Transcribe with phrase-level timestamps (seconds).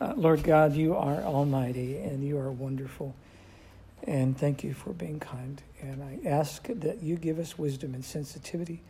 [0.00, 3.16] Uh, Lord God, you are almighty and you are wonderful.
[4.04, 5.60] And thank you for being kind.
[5.80, 8.80] And I ask that you give us wisdom and sensitivity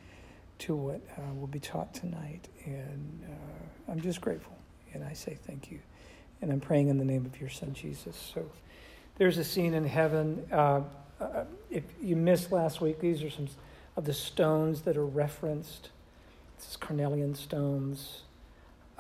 [0.58, 2.48] to what uh, will be taught tonight.
[2.66, 4.54] And uh, I'm just grateful.
[4.92, 5.79] And I say thank you.
[6.42, 8.31] And I'm praying in the name of your son, Jesus.
[8.35, 8.51] So
[9.17, 10.47] there's a scene in heaven.
[10.53, 10.83] Uh,
[11.21, 13.49] uh if you missed last week, these are some
[13.97, 15.88] of the stones that are referenced.
[16.59, 18.23] This is carnelian stones.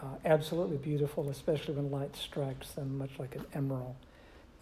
[0.00, 3.96] Uh, absolutely beautiful, especially when light strikes them, much like an emerald.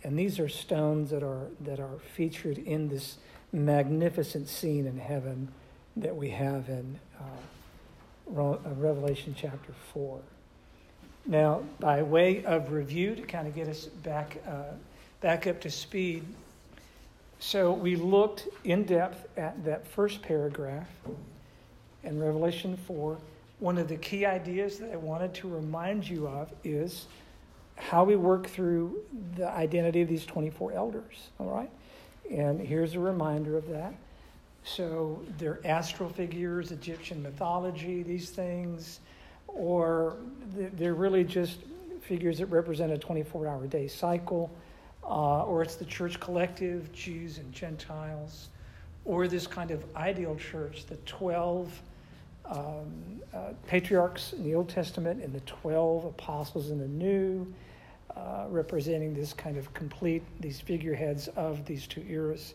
[0.03, 3.17] And these are stones that are that are featured in this
[3.53, 5.49] magnificent scene in heaven
[5.97, 10.21] that we have in uh, uh Revelation chapter four.
[11.27, 14.75] Now, by way of review, to kind of get us back uh,
[15.21, 16.25] back up to speed,
[17.39, 20.89] so we looked in depth at that first paragraph
[22.03, 23.19] in Revelation 4.
[23.59, 27.07] One of the key ideas that I wanted to remind you of is
[27.77, 29.03] how we work through
[29.37, 31.71] the identity of these 24 elders, all right?
[32.31, 33.95] And here's a reminder of that.
[34.65, 39.01] So they're astral figures, Egyptian mythology, these things,
[39.47, 40.17] or
[40.55, 41.59] they're really just
[42.01, 44.51] figures that represent a 24 hour day cycle
[45.09, 48.49] uh, or it's the church collective, Jews and Gentiles,
[49.05, 51.71] or this kind of ideal church, the 12
[52.49, 57.53] um, uh, patriarchs in the Old Testament and the 12 apostles in the New,
[58.17, 62.55] uh, representing this kind of complete, these figureheads of these two eras.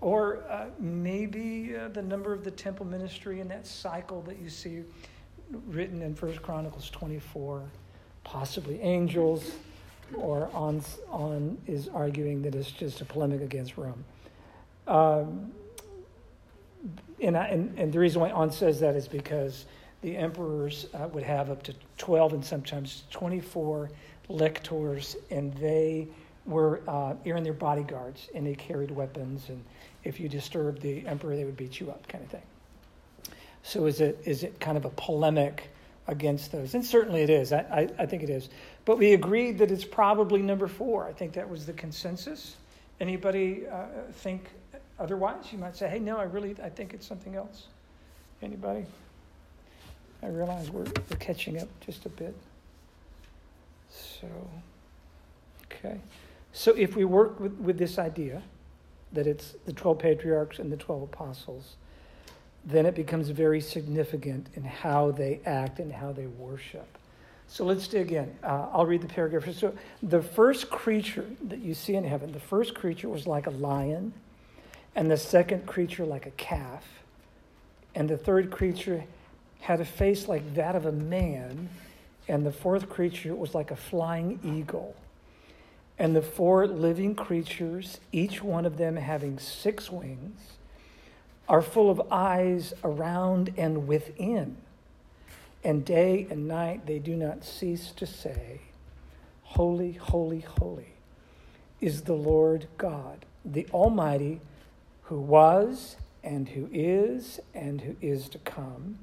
[0.00, 4.48] Or uh, maybe uh, the number of the temple ministry in that cycle that you
[4.48, 4.82] see
[5.66, 7.62] written in First Chronicles 24,
[8.24, 9.52] possibly angels
[10.14, 14.04] or on, on is arguing that it's just a polemic against Rome.
[14.86, 15.52] Um,
[17.22, 19.66] and, I, and, and, the reason why On says that is because
[20.02, 23.90] the emperors uh, would have up to 12 and sometimes 24
[24.28, 26.08] lictors, and they
[26.46, 29.62] were uh, in their bodyguards, and they carried weapons, and
[30.04, 32.42] if you disturbed the emperor, they would beat you up, kind of thing.
[33.62, 35.70] So is it is it kind of a polemic
[36.06, 36.74] against those?
[36.74, 37.52] And certainly it is.
[37.52, 38.48] I, I, I think it is.
[38.84, 41.06] But we agreed that it's probably number four.
[41.06, 42.56] I think that was the consensus.
[43.00, 44.48] Anybody uh, think
[44.98, 45.52] otherwise?
[45.52, 47.66] You might say, hey, no, I really, I think it's something else.
[48.42, 48.86] Anybody?
[50.22, 52.34] I realize we're, we're catching up just a bit.
[53.90, 54.28] So,
[55.66, 56.00] okay.
[56.52, 58.42] So if we work with, with this idea
[59.12, 61.76] that it's the 12 patriarchs and the 12 apostles,
[62.64, 66.98] then it becomes very significant in how they act and how they worship.
[67.46, 68.30] So let's dig in.
[68.42, 69.48] Uh, I'll read the paragraph.
[69.56, 73.50] So the first creature that you see in heaven, the first creature was like a
[73.50, 74.12] lion,
[74.94, 76.84] and the second creature like a calf,
[77.94, 79.04] and the third creature
[79.60, 81.68] had a face like that of a man,
[82.28, 84.94] and the fourth creature was like a flying eagle.
[85.98, 90.40] And the four living creatures, each one of them having six wings,
[91.48, 94.56] are full of eyes around and within.
[95.64, 98.60] And day and night they do not cease to say,
[99.42, 100.92] Holy, holy, holy
[101.80, 104.40] is the Lord God, the Almighty,
[105.08, 108.98] who was and who is and who is to come.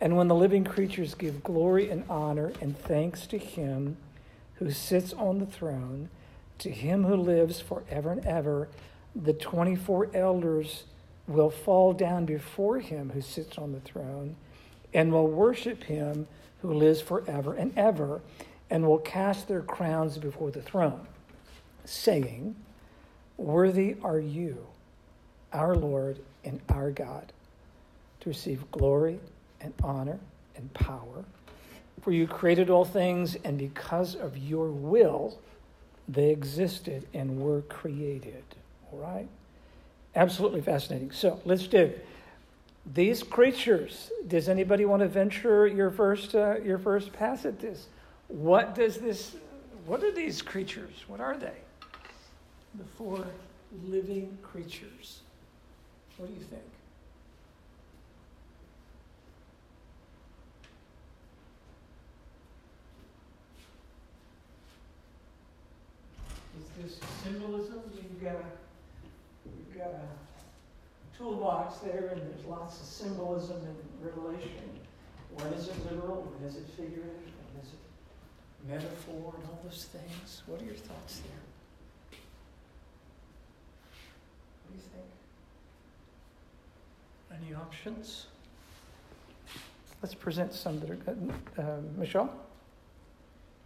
[0.00, 3.96] And when the living creatures give glory and honor and thanks to him
[4.54, 6.08] who sits on the throne,
[6.58, 8.68] to him who lives forever and ever,
[9.14, 10.84] the 24 elders
[11.26, 14.36] will fall down before him who sits on the throne
[14.94, 16.28] and will worship him
[16.62, 18.20] who lives forever and ever,
[18.70, 21.06] and will cast their crowns before the throne,
[21.84, 22.56] saying,
[23.36, 24.66] Worthy are you,
[25.52, 27.32] our Lord and our God,
[28.20, 29.18] to receive glory
[29.60, 30.18] and honor
[30.56, 31.24] and power.
[32.02, 35.38] For you created all things, and because of your will,
[36.08, 38.44] they existed and were created.
[38.92, 39.28] All right?
[40.14, 41.10] Absolutely fascinating.
[41.10, 41.92] So let's dig
[42.94, 47.86] these creatures, does anybody want to venture your first, uh, your first pass at this?
[48.28, 49.36] What does this,
[49.86, 51.04] what are these creatures?
[51.06, 51.56] What are they?
[52.74, 53.26] The four
[53.84, 55.20] living creatures.
[56.18, 56.62] What do you think?
[66.58, 67.82] Is this symbolism?
[67.94, 68.44] You've got a,
[69.46, 74.70] you've got a toolbox there, and there's lots of symbolism in Revelation.
[75.34, 76.32] When is it literal?
[76.34, 77.14] When is it figurative?
[77.54, 77.78] When is it
[78.68, 80.42] metaphor and all those things?
[80.46, 81.42] What are your thoughts there?
[84.66, 85.07] What do you think?
[87.32, 88.26] Any options?
[90.02, 91.32] Let's present some that are good.
[91.56, 91.62] Uh,
[91.96, 92.32] Michelle?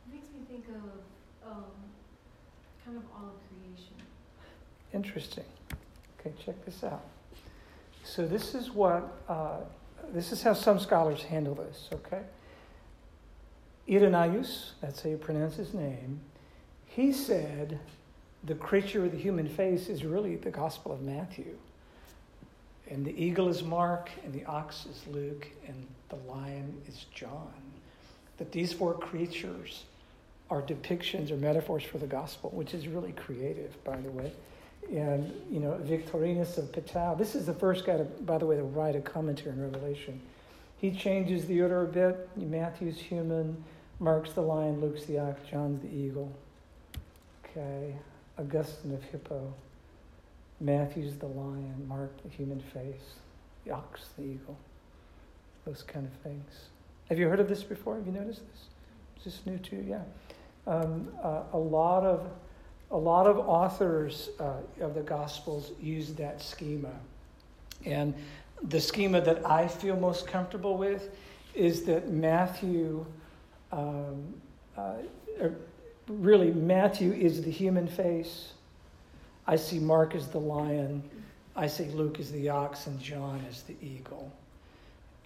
[0.07, 1.65] I think think of um,
[2.85, 3.95] kind of all of creation.
[4.93, 5.45] Interesting.
[6.19, 7.05] Okay, check this out.
[8.05, 9.59] So this is what uh,
[10.13, 11.89] this is how some scholars handle this.
[11.93, 12.23] Okay,
[13.91, 16.21] Irenaeus, that's how you pronounce his name.
[16.87, 17.79] He said
[18.45, 21.57] the creature with the human face is really the Gospel of Matthew.
[22.93, 27.55] And the eagle is Mark, and the ox is Luke, and the lion is John.
[28.37, 29.85] That these four creatures
[30.51, 34.31] are depictions or metaphors for the gospel, which is really creative, by the way.
[34.91, 38.57] And, you know, Victorinus of Pettau, this is the first guy, to, by the way,
[38.57, 40.21] to write a commentary on Revelation.
[40.77, 42.29] He changes the order a bit.
[42.37, 43.65] Matthew's human,
[44.01, 46.31] Mark's the lion, Luke's the ox, John's the eagle.
[47.47, 47.95] Okay.
[48.39, 49.55] Augustine of Hippo.
[50.63, 53.17] Matthew's the lion, Mark the human face,
[53.65, 54.57] the ox the eagle.
[55.67, 56.69] Those kind of things.
[57.09, 57.97] Have you heard of this before?
[57.97, 58.63] Have you noticed this?
[59.19, 59.85] Is this new to you?
[59.89, 60.73] Yeah.
[60.73, 62.31] Um, uh, a lot of
[62.91, 66.93] a lot of authors uh, of the Gospels use that schema,
[67.85, 68.15] and
[68.63, 71.11] the schema that I feel most comfortable with
[71.55, 73.05] is that Matthew,
[73.73, 74.35] um,
[74.77, 74.95] uh,
[76.07, 78.53] really Matthew is the human face.
[79.47, 81.03] I see Mark as the lion.
[81.55, 84.33] I see Luke as the ox, and John as the eagle.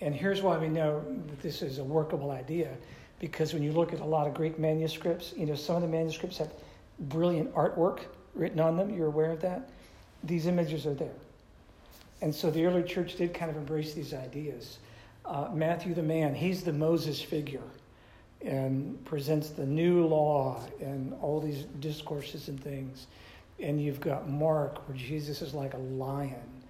[0.00, 2.70] And here's why we know that this is a workable idea
[3.18, 5.88] because when you look at a lot of Greek manuscripts, you know, some of the
[5.88, 6.52] manuscripts have
[6.98, 8.00] brilliant artwork
[8.34, 8.94] written on them.
[8.94, 9.70] You're aware of that?
[10.24, 11.14] These images are there.
[12.20, 14.78] And so the early church did kind of embrace these ideas.
[15.24, 17.62] Uh, Matthew the man, he's the Moses figure
[18.44, 23.06] and presents the new law and all these discourses and things.
[23.60, 26.62] And you've got Mark, where Jesus is like a lion.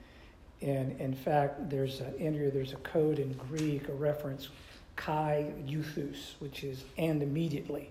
[0.63, 4.49] And in fact, there's a, Andrea, there's a code in Greek, a reference
[4.95, 7.91] kai euthus, which is and immediately.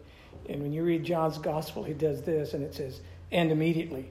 [0.50, 3.02] And when you read John's gospel, he does this, and it says
[3.32, 4.10] and immediately.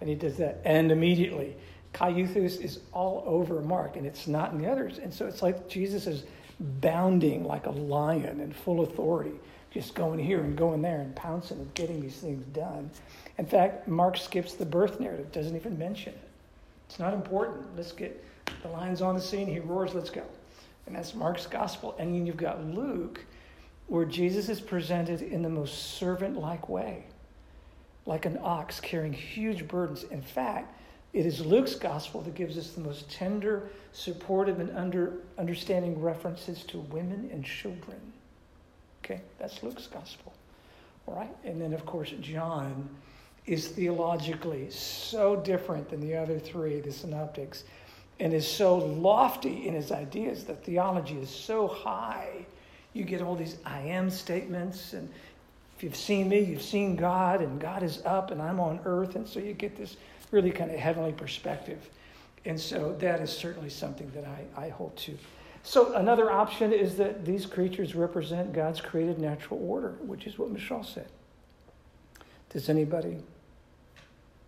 [0.00, 1.56] And he does that and immediately.
[1.92, 4.98] Kai euthus is all over Mark, and it's not in the others.
[4.98, 6.24] And so it's like Jesus is
[6.60, 9.34] bounding like a lion in full authority,
[9.70, 12.90] just going here and going there and pouncing and getting these things done.
[13.38, 16.28] In fact, Mark skips the birth narrative, doesn't even mention it.
[16.88, 17.76] It's not important.
[17.76, 18.24] Let's get
[18.62, 20.22] the lion's on the scene, he roars, let's go.
[20.86, 21.94] And that's Mark's gospel.
[21.98, 23.24] And then you've got Luke,
[23.86, 27.04] where Jesus is presented in the most servant like way,
[28.06, 30.04] like an ox carrying huge burdens.
[30.04, 30.78] In fact,
[31.12, 36.64] it is Luke's gospel that gives us the most tender, supportive, and under, understanding references
[36.64, 38.00] to women and children.
[39.04, 40.32] Okay, that's Luke's gospel.
[41.06, 41.30] All right?
[41.44, 42.88] And then, of course, John
[43.46, 47.64] is theologically so different than the other three, the synoptics
[48.20, 50.44] and is so lofty in his ideas.
[50.44, 52.46] The theology is so high.
[52.92, 55.08] You get all these I am statements, and
[55.76, 59.16] if you've seen me, you've seen God, and God is up, and I'm on earth.
[59.16, 59.96] And so you get this
[60.30, 61.88] really kind of heavenly perspective.
[62.44, 65.18] And so that is certainly something that I, I hold to.
[65.64, 70.50] So another option is that these creatures represent God's created natural order, which is what
[70.50, 71.08] Michelle said.
[72.50, 73.16] Does anybody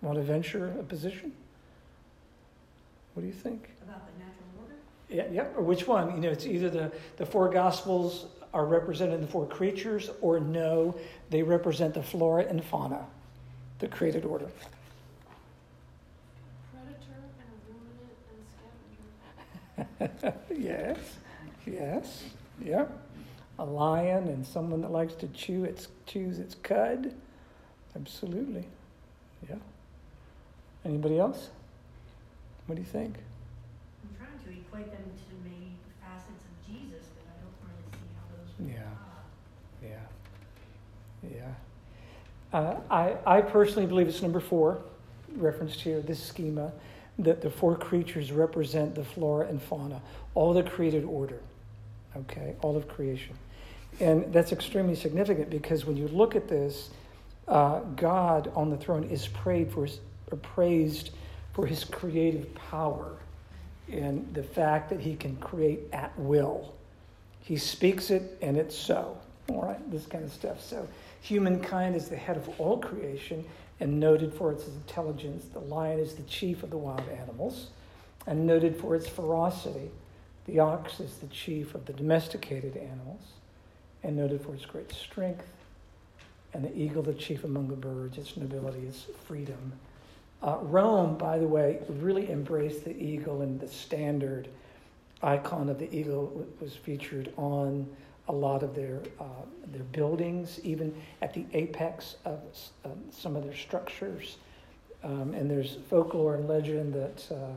[0.06, 1.32] want to venture a position?
[3.14, 3.70] What do you think?
[3.82, 4.74] About the natural order?
[5.08, 5.54] Yeah, yep.
[5.56, 6.14] Or which one?
[6.14, 10.38] You know, it's either the, the four gospels are represented in the four creatures, or
[10.38, 10.94] no,
[11.30, 13.04] they represent the flora and fauna,
[13.80, 14.46] the created order.
[16.72, 16.96] Predator
[17.40, 18.16] and a ruminant
[19.88, 20.38] and scavenger.
[20.56, 20.98] yes,
[21.66, 22.22] yes,
[22.64, 23.02] yep.
[23.58, 27.12] A lion and someone that likes to chew its chews its cud.
[27.96, 28.66] Absolutely.
[29.48, 29.56] Yeah.
[30.86, 31.48] Anybody else?
[32.66, 33.16] What do you think?
[34.04, 38.06] I'm trying to equate them to maybe facets of Jesus, but I don't really see
[38.14, 38.70] how those would
[39.82, 39.90] Yeah.
[41.24, 41.48] Yeah.
[42.52, 42.56] Yeah.
[42.56, 44.78] Uh, I, I personally believe it's number four,
[45.34, 46.70] referenced here, this schema,
[47.18, 50.00] that the four creatures represent the flora and fauna,
[50.36, 51.40] all the created order,
[52.16, 53.34] okay, all of creation.
[53.98, 56.90] And that's extremely significant because when you look at this,
[57.48, 59.88] uh, God on the throne is prayed for, or
[60.34, 61.10] praised
[61.52, 63.12] for his creative power
[63.90, 66.74] and the fact that he can create at will.
[67.40, 69.16] He speaks it and it's so.
[69.48, 70.60] All right, this kind of stuff.
[70.60, 70.88] So,
[71.20, 73.44] humankind is the head of all creation
[73.78, 75.44] and noted for its intelligence.
[75.52, 77.68] The lion is the chief of the wild animals
[78.26, 79.90] and noted for its ferocity.
[80.46, 83.22] The ox is the chief of the domesticated animals
[84.02, 85.46] and noted for its great strength.
[86.54, 89.72] And the eagle, the chief among the birds, its nobility, its freedom
[90.42, 94.48] uh, Rome, by the way, really embraced the eagle, and the standard
[95.22, 97.88] icon of the eagle was featured on
[98.28, 102.40] a lot of their, uh, their buildings, even at the apex of
[102.84, 104.36] um, some of their structures.
[105.04, 107.52] Um, and there's folklore and legend that uh,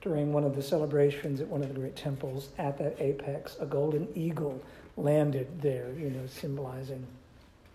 [0.00, 3.66] during one of the celebrations at one of the great temples, at that apex, a
[3.66, 4.60] golden eagle
[4.96, 7.06] landed there, you know, symbolizing,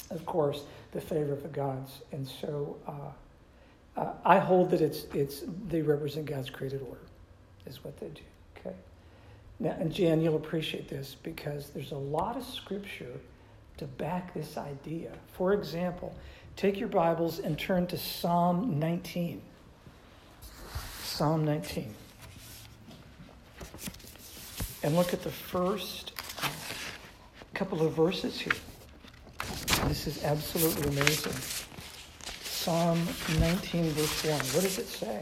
[0.09, 2.01] of course, the favor of the gods.
[2.11, 2.77] And so
[3.95, 7.01] uh, I hold that it's, it's, they represent God's created order,
[7.65, 8.21] is what they do.
[8.57, 8.75] Okay.
[9.59, 13.19] Now, and Jan, you'll appreciate this because there's a lot of scripture
[13.77, 15.11] to back this idea.
[15.33, 16.15] For example,
[16.55, 19.41] take your Bibles and turn to Psalm 19.
[21.03, 21.93] Psalm 19.
[24.83, 26.11] And look at the first
[27.53, 28.53] couple of verses here.
[29.87, 31.62] This is absolutely amazing.
[32.63, 32.97] Psalm
[33.41, 34.33] 19, verse 1.
[34.35, 35.21] What does it say?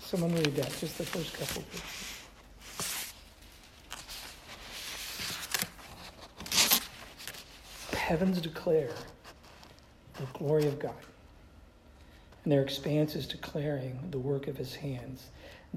[0.00, 2.12] Someone read that, just the first couple verses.
[7.94, 8.90] heavens declare
[10.14, 10.90] the glory of God,
[12.42, 15.28] and their expanse is declaring the work of his hands.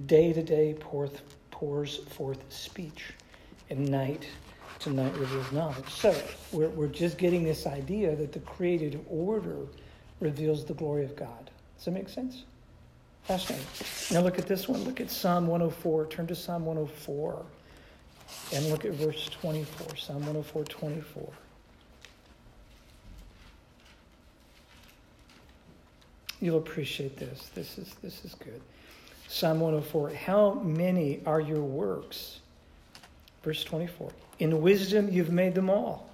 [0.08, 3.14] Day to day pours forth speech,
[3.70, 4.28] and night
[4.80, 5.90] to night reveals knowledge.
[5.90, 6.16] So
[6.52, 9.58] we're, we're just getting this idea that the created order
[10.20, 11.50] reveals the glory of God.
[11.78, 12.44] Does that make sense?
[13.24, 13.66] Fascinating.
[14.12, 14.84] Now look at this one.
[14.84, 16.08] Look at Psalm 104.
[16.08, 17.46] Turn to Psalm 104
[18.54, 19.96] and look at verse 24.
[19.96, 21.30] Psalm 104, 24.
[26.42, 27.50] You'll appreciate this.
[27.56, 28.62] This is, this is good.
[29.28, 32.42] Psalm 104 How many are your works?
[33.44, 36.10] Verse 24 In wisdom you've made them all.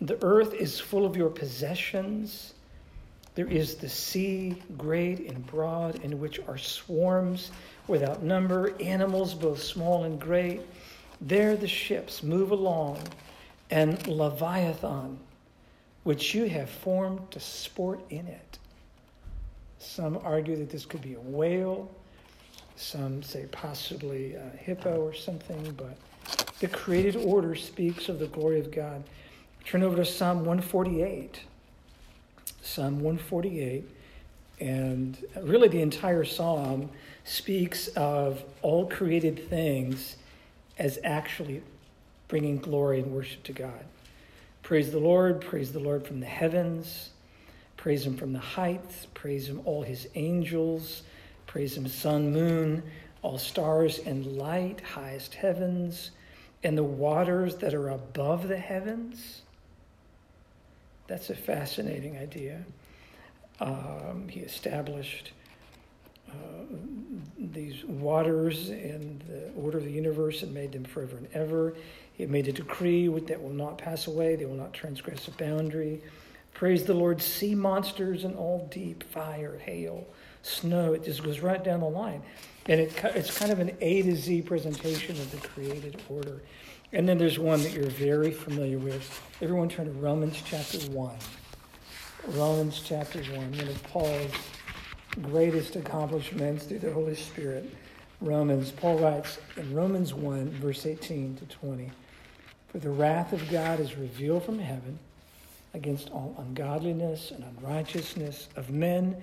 [0.00, 2.52] The earth is full of your possessions.
[3.34, 7.50] There is the sea, great and broad, in which are swarms
[7.86, 10.60] without number, animals both small and great.
[11.20, 12.98] There the ships move along,
[13.70, 15.18] and Leviathan,
[16.04, 18.58] which you have formed to sport in it.
[19.78, 21.90] Some argue that this could be a whale.
[22.76, 25.96] Some say possibly a hippo or something, but
[26.60, 29.04] the created order speaks of the glory of God.
[29.64, 31.40] Turn over to Psalm 148.
[32.66, 33.88] Psalm 148,
[34.58, 36.90] and really the entire psalm
[37.24, 40.16] speaks of all created things
[40.76, 41.62] as actually
[42.28, 43.84] bringing glory and worship to God.
[44.62, 47.10] Praise the Lord, praise the Lord from the heavens.
[47.76, 49.06] Praise him from the heights.
[49.14, 51.02] Praise him, all his angels.
[51.46, 52.82] Praise him, sun, moon,
[53.26, 56.12] all stars and light, highest heavens,
[56.62, 59.42] and the waters that are above the heavens.
[61.08, 62.62] That's a fascinating idea.
[63.58, 65.32] Um, he established
[66.28, 66.34] uh,
[67.36, 71.74] these waters in the order of the universe and made them forever and ever.
[72.12, 76.00] He made a decree that will not pass away, they will not transgress a boundary.
[76.54, 80.06] Praise the Lord, sea monsters and all deep, fire, hail,
[80.46, 80.92] snow.
[80.92, 82.22] It just goes right down the line.
[82.66, 86.42] And it, it's kind of an A to Z presentation of the created order.
[86.92, 89.22] And then there's one that you're very familiar with.
[89.40, 91.16] Everyone turn to Romans chapter 1.
[92.28, 94.32] Romans chapter 1, one of Paul's
[95.22, 97.72] greatest accomplishments through the Holy Spirit.
[98.20, 101.90] Romans, Paul writes in Romans 1, verse 18 to 20
[102.68, 104.98] For the wrath of God is revealed from heaven
[105.74, 109.22] against all ungodliness and unrighteousness of men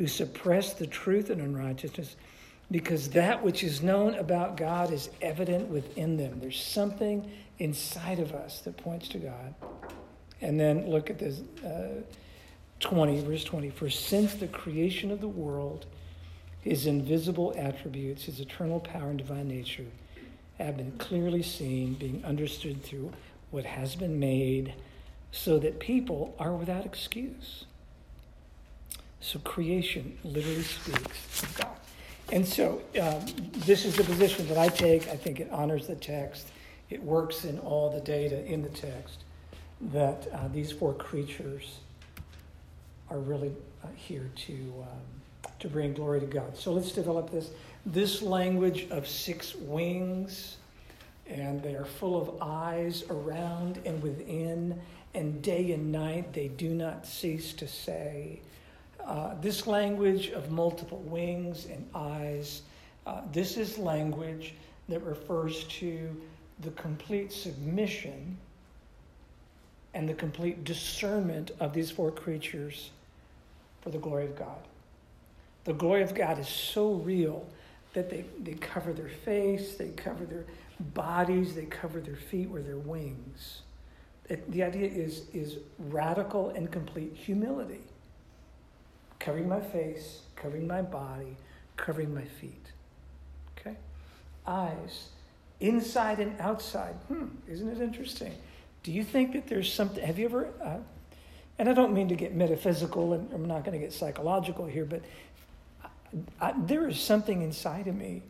[0.00, 2.16] who suppress the truth and unrighteousness,
[2.70, 6.40] because that which is known about God is evident within them.
[6.40, 9.54] There's something inside of us that points to God.
[10.40, 12.00] And then look at this uh,
[12.80, 13.68] 20, verse 20.
[13.68, 15.84] For since the creation of the world,
[16.62, 19.84] his invisible attributes, his eternal power and divine nature,
[20.56, 23.12] have been clearly seen, being understood through
[23.50, 24.72] what has been made
[25.30, 27.66] so that people are without excuse.
[29.20, 31.76] So creation literally speaks of God.
[32.32, 35.08] And so um, this is the position that I take.
[35.08, 36.48] I think it honors the text.
[36.88, 39.24] It works in all the data in the text
[39.92, 41.78] that uh, these four creatures
[43.10, 46.56] are really uh, here to, um, to bring glory to God.
[46.56, 47.50] So let's develop this.
[47.86, 50.58] This language of six wings,
[51.26, 54.80] and they are full of eyes around and within
[55.14, 58.40] and day and night they do not cease to say.
[59.06, 62.62] Uh, this language of multiple wings and eyes,
[63.06, 64.54] uh, this is language
[64.88, 66.14] that refers to
[66.60, 68.36] the complete submission
[69.94, 72.90] and the complete discernment of these four creatures
[73.80, 74.58] for the glory of God.
[75.64, 77.46] The glory of God is so real
[77.92, 80.44] that they, they cover their face, they cover their
[80.94, 83.62] bodies, they cover their feet or their wings.
[84.28, 87.80] It, the idea is, is radical and complete humility.
[89.20, 91.36] Covering my face, covering my body,
[91.76, 92.66] covering my feet.
[93.58, 93.76] Okay?
[94.46, 95.10] Eyes,
[95.60, 96.94] inside and outside.
[97.08, 98.34] Hmm, isn't it interesting?
[98.82, 100.02] Do you think that there's something?
[100.04, 100.78] Have you ever, uh,
[101.58, 104.86] and I don't mean to get metaphysical and I'm not going to get psychological here,
[104.86, 105.02] but
[105.84, 108.22] I, I, there is something inside of me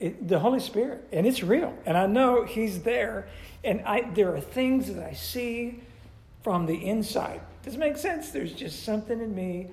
[0.00, 3.28] it, the Holy Spirit, and it's real, and I know He's there,
[3.64, 5.80] and I there are things that I see
[6.42, 7.40] from the inside.
[7.64, 8.30] Does it make sense?
[8.30, 9.68] There's just something in me,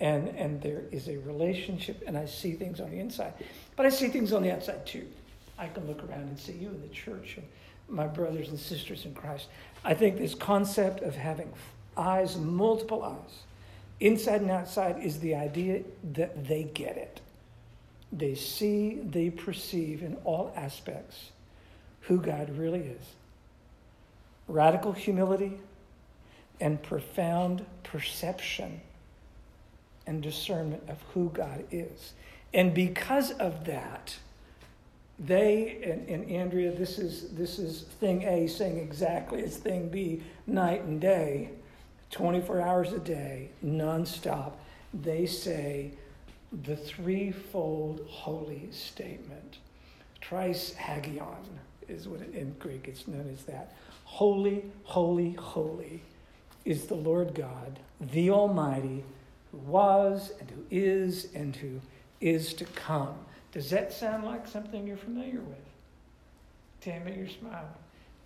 [0.00, 3.34] and and there is a relationship, and I see things on the inside,
[3.76, 5.06] but I see things on the outside too.
[5.58, 7.46] I can look around and see you in the church and
[7.88, 9.48] my brothers and sisters in Christ.
[9.84, 11.52] I think this concept of having
[11.96, 13.42] eyes, multiple eyes,
[13.98, 17.20] inside and outside, is the idea that they get it
[18.12, 21.30] they see, they perceive in all aspects
[22.02, 23.02] who God really is.
[24.46, 25.58] Radical humility
[26.60, 28.80] and profound perception
[30.08, 32.14] and discernment of who God is.
[32.54, 34.16] And because of that,
[35.18, 40.22] they and, and, Andrea, this is this is thing A saying exactly it's thing B,
[40.46, 41.50] night and day,
[42.10, 44.52] 24 hours a day, nonstop.
[44.94, 45.90] They say
[46.64, 49.58] the threefold holy statement.
[50.22, 51.44] Trisagion
[51.88, 53.74] is what in Greek it's known as that.
[54.04, 56.02] Holy, holy, holy
[56.64, 59.04] is the Lord God, the Almighty,
[59.52, 61.80] who was and who is and who
[62.20, 63.14] is to come.
[63.52, 65.58] Does that sound like something you're familiar with?
[66.80, 67.66] Tammy, you're smiling.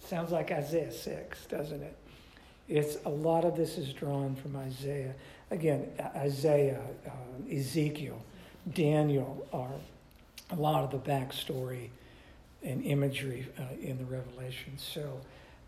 [0.00, 1.96] Sounds like Isaiah 6, doesn't it?
[2.68, 5.14] It's a lot of this is drawn from Isaiah
[5.52, 8.20] again, Isaiah, uh, Ezekiel,
[8.72, 9.70] Daniel are
[10.50, 11.90] a lot of the backstory
[12.62, 14.72] and imagery uh, in the Revelation.
[14.76, 15.20] So,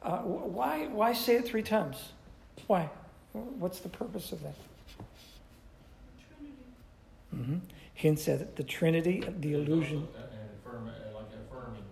[0.02, 2.12] uh, why why say it three times?
[2.66, 2.88] Why?
[3.32, 4.54] What's the purpose of that?
[7.34, 7.56] Mm-hmm.
[7.94, 10.08] Hints at the Trinity, the illusion.
[10.16, 10.24] And
[10.58, 11.82] affirm, like affirming.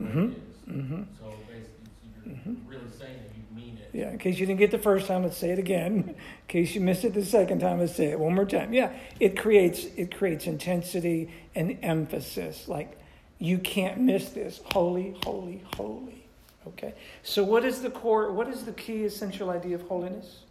[0.00, 0.80] Mm-hmm.
[0.80, 1.02] Mm-hmm.
[1.18, 1.90] So basically,
[2.24, 2.68] you're mm-hmm.
[2.68, 3.90] really saying that you mean it.
[3.92, 6.14] Yeah, in case you didn't get the first time, let's say it again.
[6.52, 8.74] In case you missed it the second time, let's say it one more time.
[8.74, 12.68] Yeah, it creates it creates intensity and emphasis.
[12.68, 12.98] Like
[13.38, 14.60] you can't miss this.
[14.72, 16.24] Holy, holy, holy.
[16.66, 16.94] Okay.
[17.22, 18.30] So what is the core?
[18.30, 20.42] What is the key essential idea of holiness?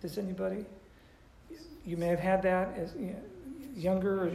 [0.00, 0.64] Does anybody?
[1.84, 3.16] You may have had that as you know,
[3.74, 4.32] younger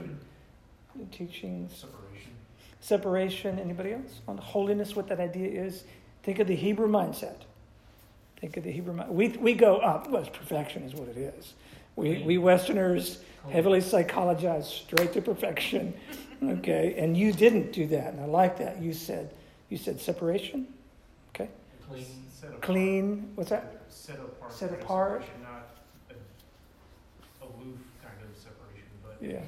[1.12, 1.76] teachings?
[1.76, 2.32] Separation.
[2.80, 3.60] Separation.
[3.60, 4.96] Anybody else on holiness?
[4.96, 5.84] What that idea is?
[6.24, 7.38] Think of the Hebrew mindset.
[8.40, 9.10] Think of the Hebrew mind.
[9.10, 10.10] We, we go up.
[10.10, 11.54] Well, perfection is what it is.
[11.96, 13.20] We, we Westerners
[13.50, 15.94] heavily psychologize straight to perfection.
[16.44, 18.80] Okay, and you didn't do that, and I like that.
[18.80, 19.32] You said
[19.70, 20.68] you said separation.
[21.30, 21.50] Okay.
[21.90, 22.06] Clean.
[22.30, 23.32] Set Clean.
[23.36, 23.82] What's that?
[23.90, 24.54] Set apart.
[24.54, 25.24] Set apart.
[25.42, 25.70] Not
[26.12, 29.42] a aloof kind of separation, but Yeah.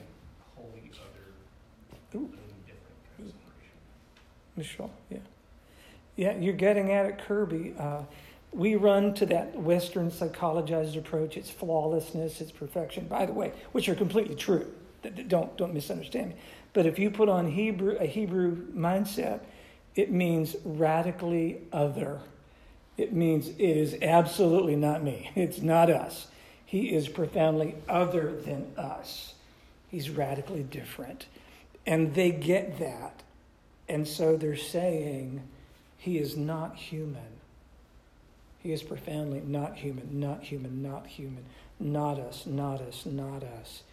[0.55, 2.29] wholly other, Ooh.
[2.65, 3.33] different.
[4.55, 4.91] Michelle.
[5.09, 5.19] Yeah.
[6.15, 7.73] Yeah, you're getting at it, Kirby.
[7.77, 8.01] Uh,
[8.51, 11.37] we run to that Western psychologized approach.
[11.37, 14.69] It's flawlessness, it's perfection, by the way, which are completely true.
[15.27, 16.35] Don't, don't misunderstand me.
[16.73, 19.41] But if you put on Hebrew, a Hebrew mindset,
[19.95, 22.19] it means radically other.
[22.97, 25.31] It means it is absolutely not me.
[25.35, 26.27] It's not us.
[26.65, 29.35] He is profoundly other than us.
[29.89, 31.25] He's radically different.
[31.85, 33.23] And they get that.
[33.87, 35.41] And so they're saying
[35.97, 37.39] he is not human.
[38.59, 41.45] He is profoundly not human, not human, not human,
[41.79, 43.83] not us, not us, not us.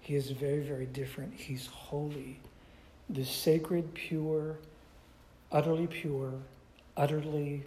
[0.00, 1.34] He is very, very different.
[1.34, 2.40] He's holy.
[3.10, 4.58] The sacred, pure,
[5.52, 6.32] utterly pure,
[6.96, 7.64] utterly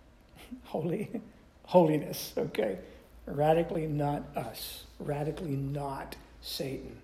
[0.64, 1.08] holy,
[1.64, 2.78] holiness, okay?
[3.26, 6.96] Radically not us, radically not Satan.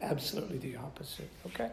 [0.00, 1.70] Absolutely the opposite, okay?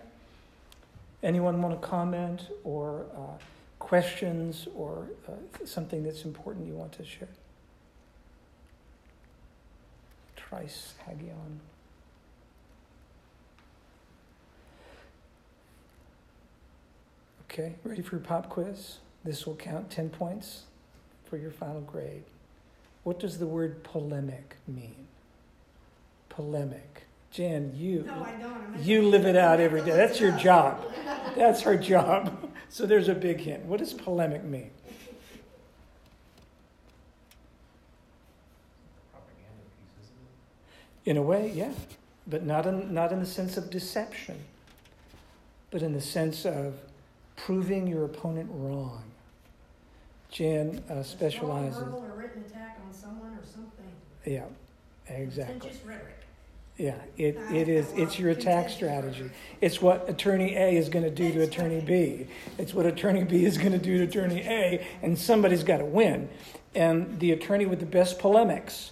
[1.23, 3.05] Anyone want to comment or.
[3.15, 3.37] Uh,
[3.85, 5.31] questions or uh,
[5.63, 7.27] something that's important you want to share?
[10.35, 11.59] Trice Hagion.
[17.43, 18.97] Okay, ready for your pop quiz?
[19.23, 20.63] This will count 10 points
[21.29, 22.23] for your final grade.
[23.03, 25.07] What does the word polemic mean?
[26.35, 27.03] Polemic.
[27.31, 28.27] Jan, you No,
[28.81, 29.91] you live it out every day.
[29.91, 30.85] That's your job.
[31.35, 32.51] That's her job.
[32.69, 33.63] So there's a big hint.
[33.65, 34.69] What does polemic mean?
[39.11, 40.17] Propaganda piece, isn't
[41.05, 41.09] it?
[41.11, 41.71] In a way, yeah,
[42.27, 44.39] but not in not in the sense of deception.
[45.71, 46.75] but in the sense of
[47.35, 49.03] proving your opponent wrong.
[50.31, 51.79] Jan uh, specializes.
[51.79, 53.91] Verbal or written attack on someone or something.
[54.25, 54.45] Yeah,
[55.07, 55.59] exactly.
[55.59, 56.24] Contentious rhetoric.
[56.77, 59.31] Yeah, it, it is, it's your attack strategy.
[59.61, 62.27] It's what attorney A is going to do to attorney B.
[62.57, 65.85] It's what attorney B is going to do to attorney A, and somebody's got to
[65.85, 66.27] win.
[66.73, 68.91] And the attorney with the best polemics,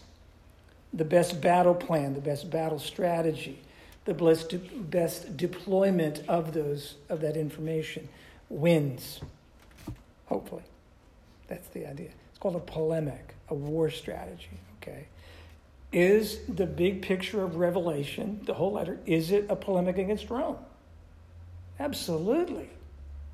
[0.94, 3.60] the best battle plan, the best battle strategy,
[4.06, 4.56] the best,
[4.90, 8.08] best deployment of those of that information
[8.48, 9.20] wins.
[10.28, 10.64] Hopefully.
[11.48, 12.10] That's the idea.
[12.30, 15.08] It's called a polemic, a war strategy, okay?
[15.94, 20.58] Is the big picture of Revelation, the whole letter, is it a polemic against Rome?
[21.80, 22.68] Absolutely.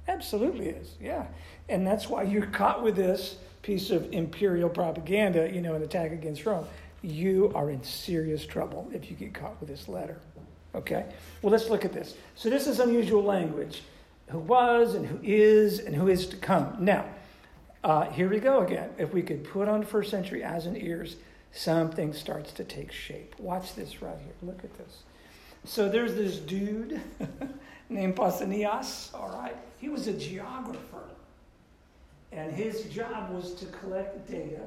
[0.10, 1.28] Absolutely is, yeah.
[1.70, 6.12] And that's why you're caught with this piece of imperial propaganda, you know, an attack
[6.12, 6.66] against Rome.
[7.02, 10.18] You are in serious trouble if you get caught with this letter.
[10.76, 11.06] Okay?
[11.42, 12.16] Well, let's look at this.
[12.36, 13.84] So, this is unusual language
[14.28, 16.76] who was and who is and who is to come.
[16.80, 17.06] Now,
[17.84, 18.90] uh, here we go again.
[18.98, 21.16] If we could put on first century eyes and ears,
[21.52, 23.36] something starts to take shape.
[23.40, 24.34] Watch this right here.
[24.42, 25.04] Look at this.
[25.66, 27.02] So there's this dude
[27.90, 29.56] named Pausanias, all right?
[29.80, 31.04] He was a geographer.
[32.32, 34.62] And his job was to collect data,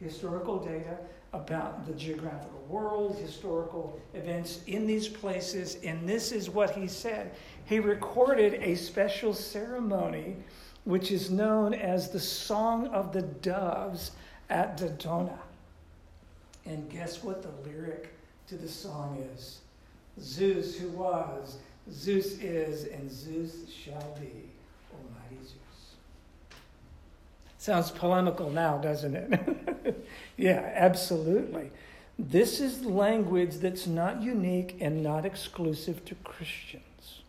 [0.00, 0.98] historical data,
[1.32, 5.78] about the geographical world, historical events in these places.
[5.84, 7.32] And this is what he said.
[7.64, 10.36] He recorded a special ceremony,
[10.84, 14.12] which is known as the Song of the Doves
[14.48, 15.38] at Dodona.
[16.66, 18.14] And guess what the lyric
[18.48, 19.58] to the song is?
[20.20, 21.58] Zeus who was,
[21.90, 24.48] Zeus is, and Zeus shall be,
[24.92, 25.96] Almighty Zeus.
[27.58, 30.06] Sounds polemical now, doesn't it?
[30.36, 31.70] yeah, absolutely.
[32.18, 37.22] This is language that's not unique and not exclusive to Christians.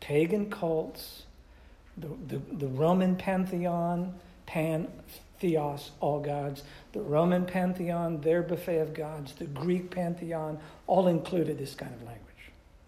[0.00, 1.22] Pagan cults,
[1.96, 4.14] the, the, the Roman pantheon,
[4.46, 4.88] pan,
[5.38, 11.58] theos, all gods, the Roman pantheon, their buffet of gods, the Greek pantheon, all included
[11.58, 12.22] this kind of language.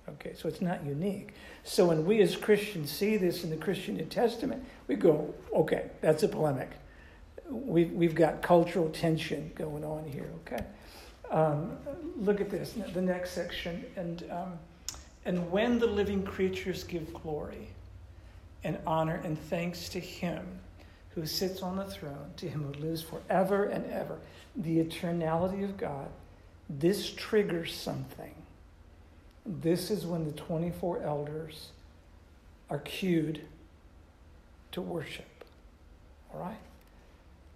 [0.08, 1.34] Okay, so it's not unique.
[1.64, 5.90] So when we as Christians see this in the Christian New Testament, we go, okay,
[6.00, 6.70] that's a polemic.
[7.50, 10.64] We've, we've got cultural tension going on here, okay?
[11.30, 11.76] Um,
[12.16, 13.84] look at this, the next section.
[13.96, 14.58] And, um,
[15.24, 17.68] and when the living creatures give glory
[18.64, 20.46] and honor and thanks to him,
[21.18, 24.18] who sits on the throne, to him who lives forever and ever,
[24.54, 26.08] the eternality of God,
[26.70, 28.34] this triggers something.
[29.44, 31.70] This is when the 24 elders
[32.70, 33.40] are cued
[34.70, 35.44] to worship.
[36.32, 36.60] All right?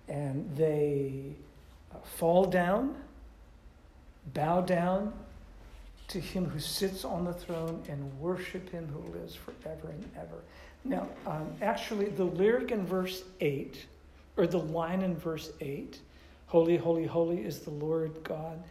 [0.08, 1.34] And they
[1.94, 2.96] uh, fall down,
[4.34, 5.12] bow down
[6.08, 10.42] to him who sits on the throne, and worship him who lives forever and ever.
[10.84, 13.86] Now, um, actually, the lyric in verse 8,
[14.36, 16.00] or the line in verse 8,
[16.52, 18.62] Holy, holy, holy is the Lord God,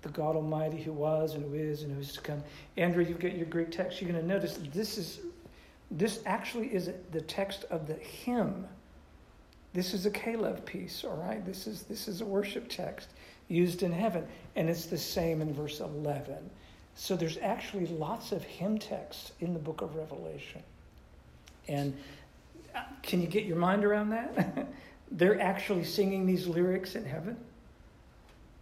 [0.00, 2.42] the God Almighty who was and who is and who is to come.
[2.78, 4.00] Andrew, you've got your Greek text.
[4.00, 5.20] You're going to notice this is
[5.90, 8.66] this actually is the text of the hymn.
[9.74, 11.44] This is a Caleb piece, all right?
[11.44, 13.10] This is this is a worship text
[13.48, 14.26] used in heaven,
[14.56, 16.38] and it's the same in verse 11.
[16.94, 20.62] So there's actually lots of hymn texts in the book of Revelation.
[21.68, 21.96] And
[22.74, 24.68] uh, can you get your mind around that?
[25.10, 27.36] They're actually singing these lyrics in heaven.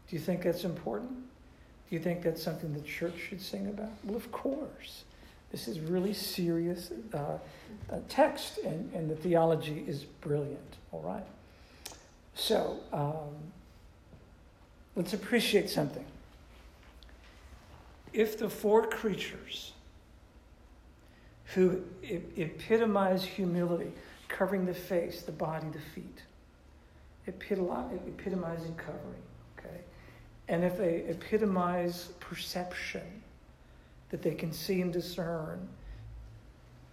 [0.08, 1.10] Do you think that's important?
[1.10, 3.90] Do you think that's something the church should sing about?
[4.04, 5.04] Well, of course.
[5.54, 7.16] This is really serious uh,
[7.88, 11.22] uh, text, and, and the theology is brilliant, all right?
[12.34, 13.52] So, um,
[14.96, 16.04] let's appreciate something.
[18.12, 19.73] If the four creatures
[21.54, 23.92] who epitomize humility,
[24.28, 26.22] covering the face, the body, the feet.
[27.26, 29.22] Epitomizing covering,
[29.58, 29.80] okay?
[30.48, 33.22] And if they epitomize perception,
[34.10, 35.68] that they can see and discern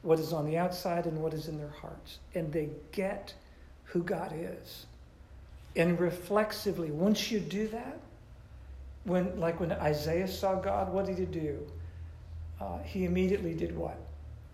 [0.02, 3.34] what is on the outside and what is in their hearts, and they get
[3.84, 4.86] who God is.
[5.76, 8.00] And reflexively, once you do that,
[9.04, 11.60] when like when Isaiah saw God, what did he do?
[12.60, 13.98] Uh, he immediately did what?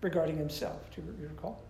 [0.00, 0.80] Regarding himself.
[0.94, 1.60] Do you recall?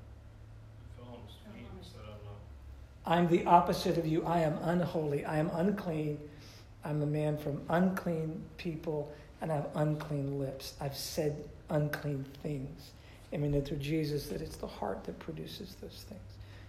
[3.06, 4.22] I'm the opposite of you.
[4.26, 5.24] I am unholy.
[5.24, 6.18] I am unclean.
[6.84, 9.10] I'm a man from unclean people,
[9.40, 10.74] and I have unclean lips.
[10.78, 12.90] I've said unclean things.
[13.32, 16.20] I mean, through Jesus, that it's the heart that produces those things.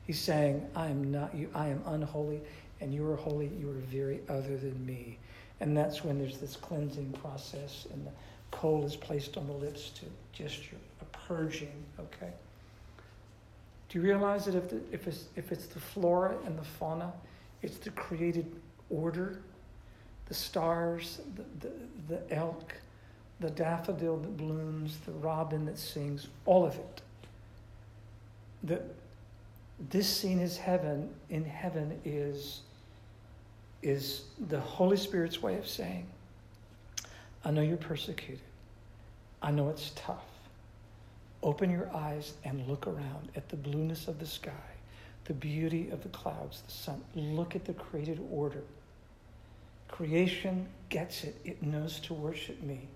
[0.08, 1.50] He's saying, I am not you.
[1.54, 2.40] I am unholy,
[2.80, 3.52] and you are holy.
[3.60, 5.18] You are very other than me.
[5.60, 8.12] And that's when there's this cleansing process and the
[8.52, 12.32] coal is placed on the lips to gesture a purging, okay?
[13.90, 17.12] Do you realize that if, the, if, it's, if it's the flora and the fauna,
[17.62, 18.52] it's the created
[18.90, 19.40] order,
[20.28, 21.74] the stars, the, the,
[22.08, 22.76] the elk,
[23.40, 27.02] the daffodil that blooms, the robin that sings, all of it.
[28.64, 28.84] That
[29.90, 32.62] this scene is heaven, in heaven is,
[33.82, 36.06] is the Holy Spirit's way of saying,
[37.44, 38.42] I know you're persecuted.
[39.42, 40.26] I know it's tough.
[41.42, 44.52] Open your eyes and look around at the blueness of the sky,
[45.26, 47.02] the beauty of the clouds, the sun.
[47.16, 48.64] Look at the created order.
[49.88, 52.88] Creation gets it, it knows to worship me.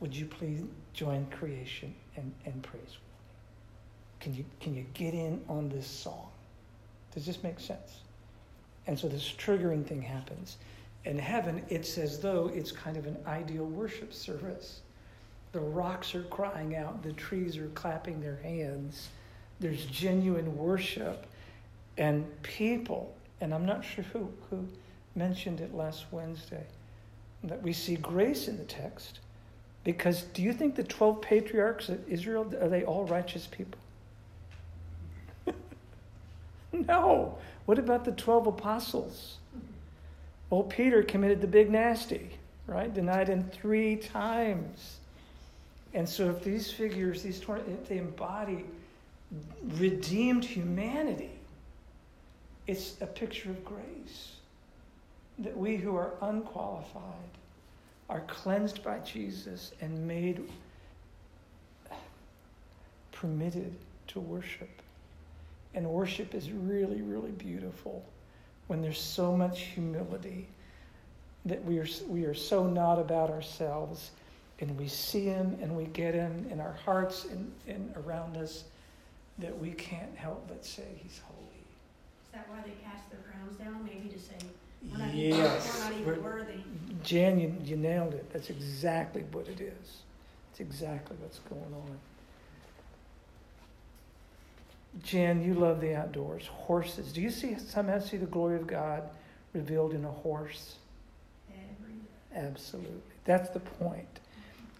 [0.00, 0.62] Would you please
[0.94, 3.00] join creation and, and praise with me?
[4.20, 6.28] Can you, can you get in on this song?
[7.14, 8.00] Does this make sense?
[8.86, 10.56] And so this triggering thing happens.
[11.06, 14.80] In heaven, it's as though it's kind of an ideal worship service.
[15.52, 19.08] The rocks are crying out, the trees are clapping their hands.
[19.60, 21.24] There's genuine worship.
[21.96, 24.66] And people, and I'm not sure who, who
[25.14, 26.66] mentioned it last Wednesday,
[27.44, 29.20] that we see grace in the text.
[29.84, 33.78] Because do you think the 12 patriarchs of Israel, are they all righteous people?
[36.72, 37.38] no.
[37.66, 39.36] What about the 12 apostles?
[40.50, 42.30] Well, Peter committed the big nasty,
[42.66, 42.92] right?
[42.92, 44.98] Denied him three times.
[45.92, 47.42] And so, if these figures, these
[47.88, 48.64] they embody
[49.78, 51.30] redeemed humanity,
[52.66, 54.32] it's a picture of grace.
[55.38, 57.02] That we who are unqualified
[58.08, 60.48] are cleansed by Jesus and made
[63.12, 63.74] permitted
[64.08, 64.70] to worship.
[65.74, 68.04] And worship is really, really beautiful
[68.66, 70.48] when there's so much humility
[71.44, 74.10] that we are, we are so not about ourselves
[74.60, 78.64] and we see him and we get him in our hearts and, and around us
[79.38, 81.42] that we can't help but say he's holy.
[82.24, 83.84] Is that why they cast their crowns down?
[83.84, 84.34] Maybe to say,
[84.90, 85.78] we're not, yes.
[85.78, 86.60] we're not even worthy.
[87.02, 88.32] Jan, you, you nailed it.
[88.32, 90.02] That's exactly what it is.
[90.50, 91.98] That's exactly what's going on.
[95.02, 96.46] Jan, you love the outdoors.
[96.46, 97.12] Horses.
[97.12, 99.02] Do you see somehow see the glory of God
[99.52, 100.76] revealed in a horse?
[102.34, 103.00] Absolutely.
[103.24, 104.20] That's the point.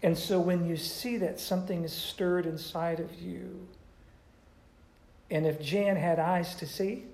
[0.03, 3.67] And so when you see that something is stirred inside of you,
[5.31, 7.05] and if Jan had eyes to see,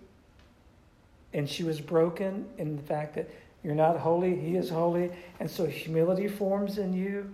[1.33, 3.31] and she was broken in the fact that
[3.63, 5.11] you're not holy, he is holy,
[5.41, 7.31] and so humility forms in you,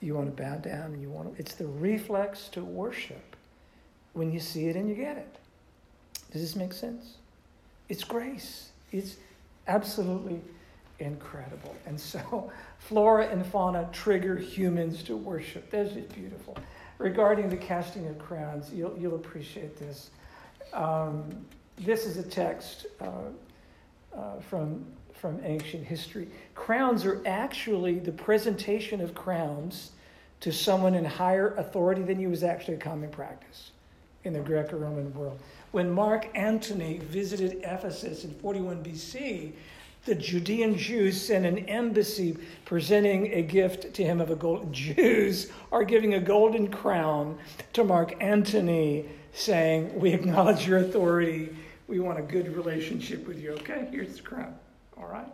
[0.00, 3.35] you want to bow down and you want to, it's the reflex to worship
[4.16, 5.36] when you see it and you get it.
[6.32, 7.16] Does this make sense?
[7.90, 8.70] It's grace.
[8.90, 9.16] It's
[9.68, 10.40] absolutely
[10.98, 11.76] incredible.
[11.86, 15.70] And so, flora and fauna trigger humans to worship.
[15.70, 16.56] That's just beautiful.
[16.98, 20.10] Regarding the casting of crowns, you'll, you'll appreciate this.
[20.72, 21.44] Um,
[21.76, 26.28] this is a text uh, uh, from, from ancient history.
[26.54, 29.90] Crowns are actually the presentation of crowns
[30.40, 33.72] to someone in higher authority than you was actually a common practice
[34.26, 35.38] in the Greco Roman world.
[35.70, 39.52] When Mark Antony visited Ephesus in 41 BC,
[40.04, 44.72] the Judean Jews sent an embassy presenting a gift to him of a gold.
[44.72, 47.38] Jews are giving a golden crown
[47.72, 51.54] to Mark Antony, saying, We acknowledge your authority.
[51.88, 53.52] We want a good relationship with you.
[53.52, 54.54] Okay, here's the crown.
[54.96, 55.26] All right?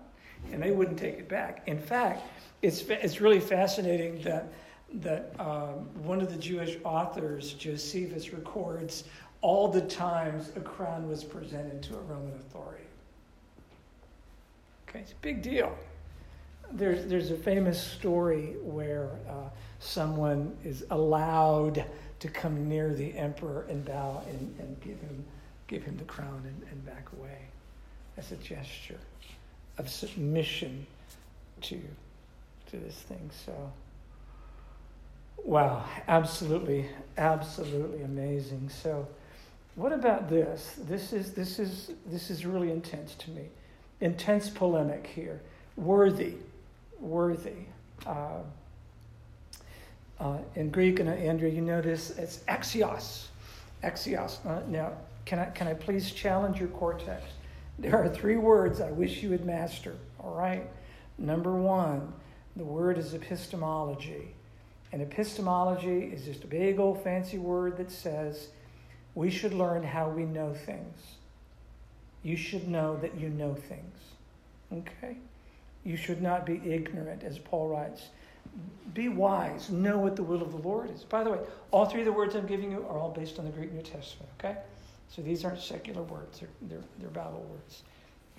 [0.52, 1.62] And they wouldn't take it back.
[1.66, 2.22] In fact,
[2.62, 4.52] it's, it's really fascinating that,
[4.94, 9.04] that um, one of the Jewish authors, Josephus, records
[9.40, 12.84] all the times a crown was presented to a Roman authority.
[14.88, 15.76] Okay, it's a big deal.
[16.70, 19.48] There's, there's a famous story where uh,
[19.80, 21.84] someone is allowed
[22.20, 25.24] to come near the emperor and bow and, and give, him,
[25.66, 27.38] give him the crown and, and back away
[28.16, 29.00] as a gesture
[29.78, 30.86] of submission
[31.62, 31.80] to,
[32.70, 33.30] to this thing.
[33.44, 33.52] So,
[35.44, 38.68] wow, absolutely, absolutely amazing.
[38.68, 39.06] So,
[39.74, 40.78] what about this?
[40.86, 43.48] This is, this is, this is really intense to me
[44.02, 45.40] intense polemic here.
[45.76, 46.34] Worthy,
[47.00, 47.66] worthy.
[48.04, 48.40] Uh,
[50.20, 53.26] uh, in Greek, and Andrea, you know this, it's axios.
[53.82, 54.44] Axios.
[54.46, 54.92] Uh, now,
[55.24, 57.22] can I, can I please challenge your cortex?
[57.78, 60.68] There are three words I wish you would master, all right?
[61.16, 62.12] Number one,
[62.56, 64.34] the word is epistemology.
[64.92, 68.48] And epistemology is just a big old fancy word that says
[69.14, 71.16] we should learn how we know things
[72.22, 73.98] you should know that you know things.
[74.72, 75.16] Okay?
[75.84, 78.08] You should not be ignorant, as Paul writes,
[78.94, 81.02] be wise, know what the will of the Lord is.
[81.04, 81.38] By the way,
[81.70, 83.82] all three of the words I'm giving you are all based on the Greek New
[83.82, 84.58] Testament, okay?
[85.08, 87.82] So these aren't secular words, they're, they're, they're Bible words.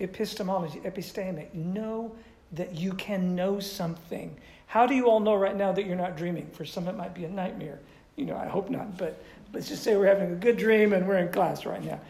[0.00, 2.14] Epistemology, episteme, know
[2.52, 4.36] that you can know something.
[4.66, 6.48] How do you all know right now that you're not dreaming?
[6.52, 7.78] For some, it might be a nightmare.
[8.16, 9.22] You know, I hope not, but
[9.52, 12.00] let's just say we're having a good dream and we're in class right now.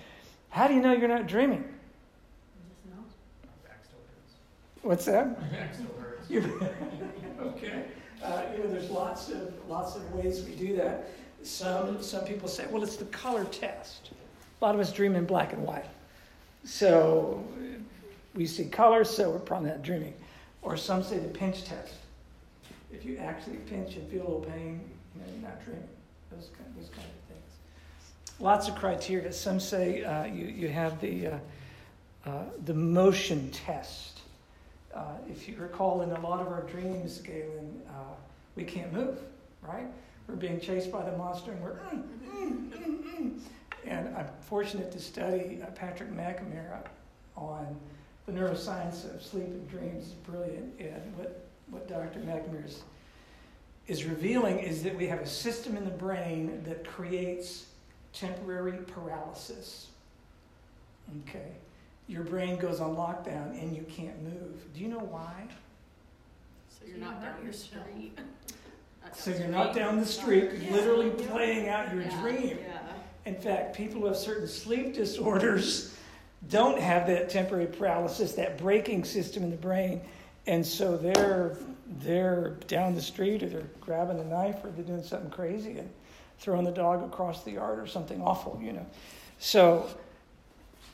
[0.50, 1.62] How do you know you're not dreaming?
[1.64, 3.04] You just know.
[3.44, 4.34] My back still hurts.
[4.82, 5.40] What's that?
[5.40, 6.30] My back still hurts.
[6.30, 6.68] You-
[7.40, 7.84] okay.
[8.22, 11.10] Uh, you know, there's lots of lots of ways we do that.
[11.42, 14.10] Some some people say, well, it's the color test.
[14.60, 15.84] A lot of us dream in black and white,
[16.64, 17.44] so
[18.34, 20.14] we see colors, so we're probably not dreaming.
[20.62, 21.92] Or some say the pinch test.
[22.94, 24.80] If you actually pinch and feel a little pain,
[25.14, 25.88] you know, you're not dreaming.
[26.30, 28.40] Those kind, those kind of things.
[28.40, 29.32] Lots of criteria.
[29.32, 31.38] Some say uh, you you have the uh,
[32.26, 34.20] uh, the motion test.
[34.94, 38.14] Uh, if you recall, in a lot of our dreams, Galen, uh,
[38.54, 39.18] we can't move,
[39.60, 39.86] right?
[40.28, 43.40] We're being chased by the monster, and we're mm, mm, mm, mm.
[43.86, 46.86] and I'm fortunate to study uh, Patrick McNamara
[47.36, 47.76] on
[48.26, 50.12] the neuroscience of sleep and dreams.
[50.26, 52.20] Brilliant, and what what Dr.
[52.20, 52.82] McNamara is,
[53.86, 57.66] is revealing is that we have a system in the brain that creates
[58.12, 59.88] temporary paralysis.
[61.28, 61.52] Okay
[62.06, 64.72] your brain goes on lockdown and you can't move.
[64.74, 65.46] Do you know why?
[66.68, 68.18] So you're not down your street.
[69.02, 70.72] Not So down you're not down the street, Yeah.
[70.72, 72.58] literally playing out your Yeah, dream.
[73.24, 75.94] In fact, people who have certain sleep disorders
[76.50, 80.02] don't have that temporary paralysis, that braking system in the brain,
[80.46, 81.56] and so they're
[82.00, 85.90] they're down the street or they're grabbing a knife or they're doing something crazy and
[86.38, 88.86] throwing the dog across the yard or something awful, you know.
[89.38, 89.88] So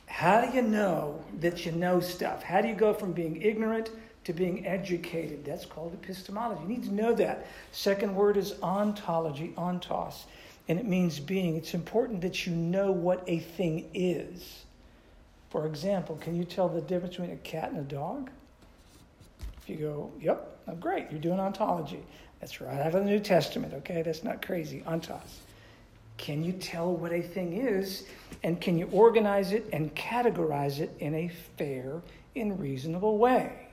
[0.05, 2.43] how do you know that you know stuff?
[2.43, 3.89] How do you go from being ignorant
[4.25, 5.45] to being educated?
[5.45, 6.61] That's called epistemology.
[6.61, 7.47] You need to know that.
[7.71, 10.25] Second word is ontology, ontos,
[10.67, 11.55] and it means being.
[11.55, 14.65] It's important that you know what a thing is.
[15.49, 18.29] For example, can you tell the difference between a cat and a dog?
[19.71, 22.03] You go, yep, oh, great, you're doing ontology.
[22.41, 24.01] That's right out of the New Testament, okay?
[24.01, 24.83] That's not crazy.
[24.85, 25.39] Ontos.
[26.17, 28.03] Can you tell what a thing is?
[28.43, 32.01] And can you organize it and categorize it in a fair
[32.35, 33.69] and reasonable way?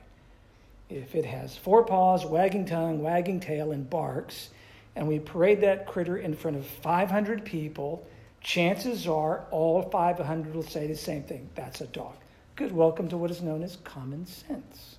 [0.89, 4.49] If it has four paws, wagging tongue, wagging tail, and barks,
[4.95, 8.07] and we parade that critter in front of 500 people,
[8.41, 12.15] chances are all 500 will say the same thing that's a dog.
[12.55, 14.98] Good, welcome to what is known as common sense.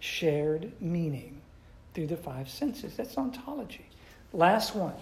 [0.00, 1.40] Shared meaning
[1.94, 2.96] through the five senses.
[2.96, 3.86] That's ontology.
[4.32, 4.94] Last one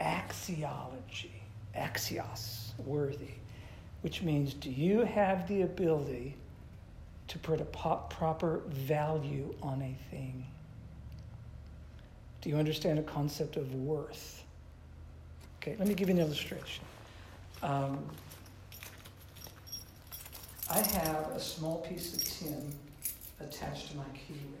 [0.00, 1.30] axiology,
[1.76, 3.34] axios, worthy,
[4.02, 6.36] which means do you have the ability
[7.28, 10.44] to put a proper value on a thing?
[12.42, 14.44] Do you understand the concept of worth?
[15.62, 16.84] Okay, let me give you an illustration.
[17.62, 18.04] Um,
[20.70, 22.72] I have a small piece of tin
[23.44, 24.60] attached to my key ring.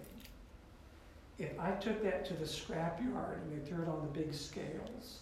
[1.38, 4.32] If I took that to the scrap yard and they threw it on the big
[4.32, 5.18] scales,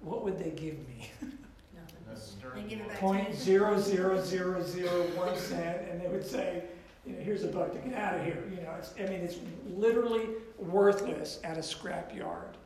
[0.00, 1.10] what would they give me?
[1.22, 1.96] Nothing.
[2.08, 3.34] That's They give it back to Point you.
[3.34, 6.64] zero zero zero zero one cent, and they would say,
[7.06, 8.42] you know, here's a buck to get out of here.
[8.50, 9.36] You know, it's, I mean, it's
[9.74, 10.26] literally
[10.58, 12.56] worthless at a scrap yard.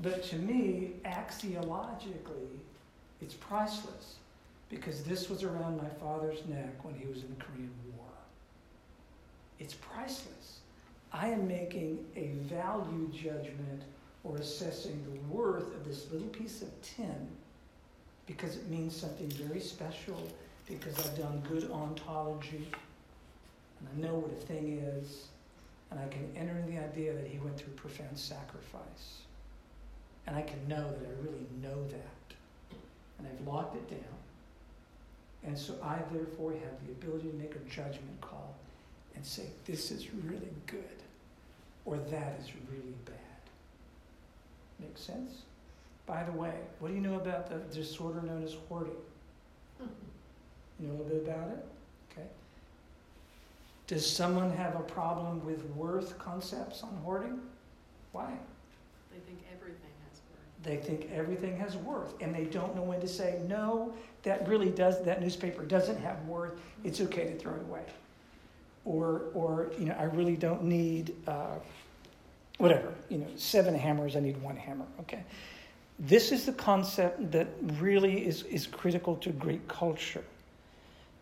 [0.00, 2.60] But to me, axiologically,
[3.20, 4.16] it's priceless
[4.68, 7.87] because this was around my father's neck when he was in the Korean War.
[9.58, 10.60] It's priceless.
[11.12, 13.82] I am making a value judgment
[14.24, 17.28] or assessing the worth of this little piece of tin
[18.26, 20.20] because it means something very special,
[20.68, 22.68] because I've done good ontology,
[23.80, 25.28] and I know what a thing is,
[25.90, 29.22] and I can enter in the idea that he went through profound sacrifice.
[30.26, 32.36] And I can know that I really know that.
[33.18, 34.18] And I've locked it down.
[35.44, 38.54] And so I therefore have the ability to make a judgment call
[39.18, 41.02] and say, this is really good,
[41.84, 43.14] or that is really bad.
[44.78, 45.42] Make sense?
[46.06, 48.94] By the way, what do you know about the disorder known as hoarding?
[49.80, 51.66] You know a little bit about it?
[52.12, 52.28] Okay.
[53.88, 57.40] Does someone have a problem with worth concepts on hoarding?
[58.12, 58.30] Why?
[59.10, 60.62] They think everything has worth.
[60.62, 63.92] They think everything has worth, and they don't know when to say, no,
[64.22, 66.52] that really does, that newspaper doesn't have worth,
[66.84, 67.82] it's okay to throw it away.
[68.88, 71.56] Or, or you know, I really don't need, uh,
[72.56, 75.22] whatever, you know, seven hammers, I need one hammer, okay?
[75.98, 80.24] This is the concept that really is, is critical to Greek culture.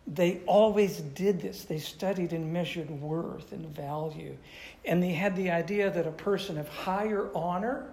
[0.07, 1.65] They always did this.
[1.65, 4.37] They studied and measured worth and value.
[4.85, 7.89] And they had the idea that a person of higher honor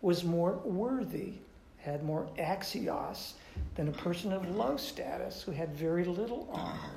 [0.00, 1.34] was more worthy,
[1.80, 3.32] had more axios
[3.74, 6.94] than a person of low status who had very little honor.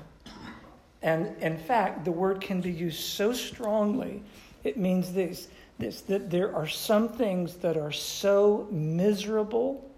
[1.02, 4.22] And in fact, the word can be used so strongly,
[4.62, 5.48] it means this,
[5.78, 9.88] this that there are some things that are so miserable,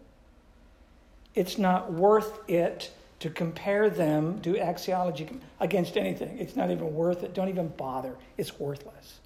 [1.35, 2.91] it's not worth it
[3.21, 6.39] to compare them, do axiology against anything.
[6.39, 7.35] It's not even worth it.
[7.35, 8.15] Don't even bother.
[8.37, 9.21] It's worthless.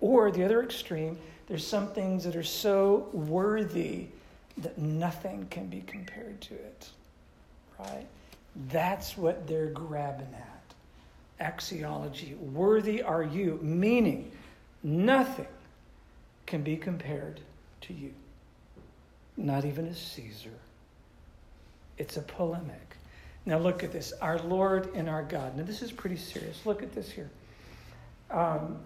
[0.00, 4.08] Or the other extreme, there's some things that are so worthy
[4.58, 6.90] that nothing can be compared to it.
[7.78, 8.06] Right?
[8.68, 10.61] That's what they're grabbing at.
[11.42, 12.38] Axiology.
[12.38, 14.30] Worthy are you, meaning
[14.82, 15.46] nothing
[16.46, 17.40] can be compared
[17.82, 18.12] to you.
[19.36, 20.50] Not even a Caesar.
[21.98, 22.96] It's a polemic.
[23.44, 24.12] Now look at this.
[24.20, 25.56] Our Lord and our God.
[25.56, 26.64] Now this is pretty serious.
[26.64, 27.30] Look at this here.
[28.30, 28.78] Um,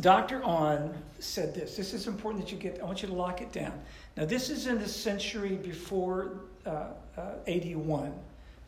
[0.00, 0.42] Dr.
[0.42, 1.76] On said this.
[1.76, 3.78] This is important that you get, I want you to lock it down.
[4.16, 8.14] Now, this is in the century before uh, uh, 81,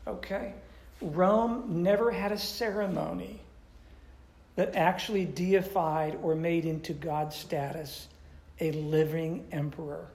[0.07, 0.52] okay?
[1.01, 3.40] Rome never had a ceremony
[4.57, 8.09] that actually deified or made into God's status
[8.61, 10.07] a living emperor.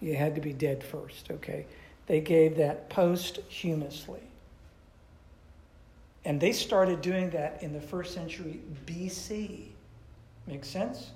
[0.00, 1.66] You had to be dead first, okay?
[2.06, 4.20] They gave that posthumously.
[6.24, 9.66] And they started doing that in the first century BC.
[10.46, 11.10] Make sense?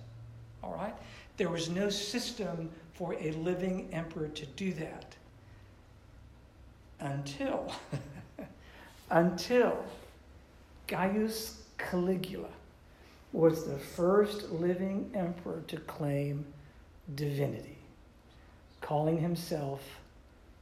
[0.62, 0.94] All right?
[1.36, 5.14] There was no system for a living emperor to do that
[7.00, 7.72] until
[9.10, 9.84] until
[10.86, 12.48] Gaius Caligula
[13.32, 16.44] was the first living emperor to claim
[17.14, 17.78] divinity,
[18.80, 19.82] calling himself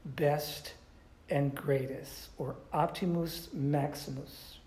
[0.05, 0.75] best
[1.31, 4.59] and greatest, or Optimus Maximus,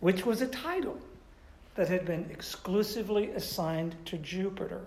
[0.00, 0.98] which was a title
[1.74, 4.80] that had been exclusively assigned to Jupiter,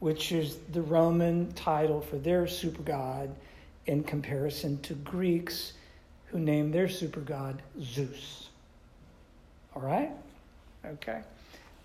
[0.00, 3.30] which is the Roman title for their super god
[3.86, 5.74] in comparison to Greeks
[6.34, 8.48] who named their super god Zeus.
[9.72, 10.10] All right?
[10.84, 11.20] Okay.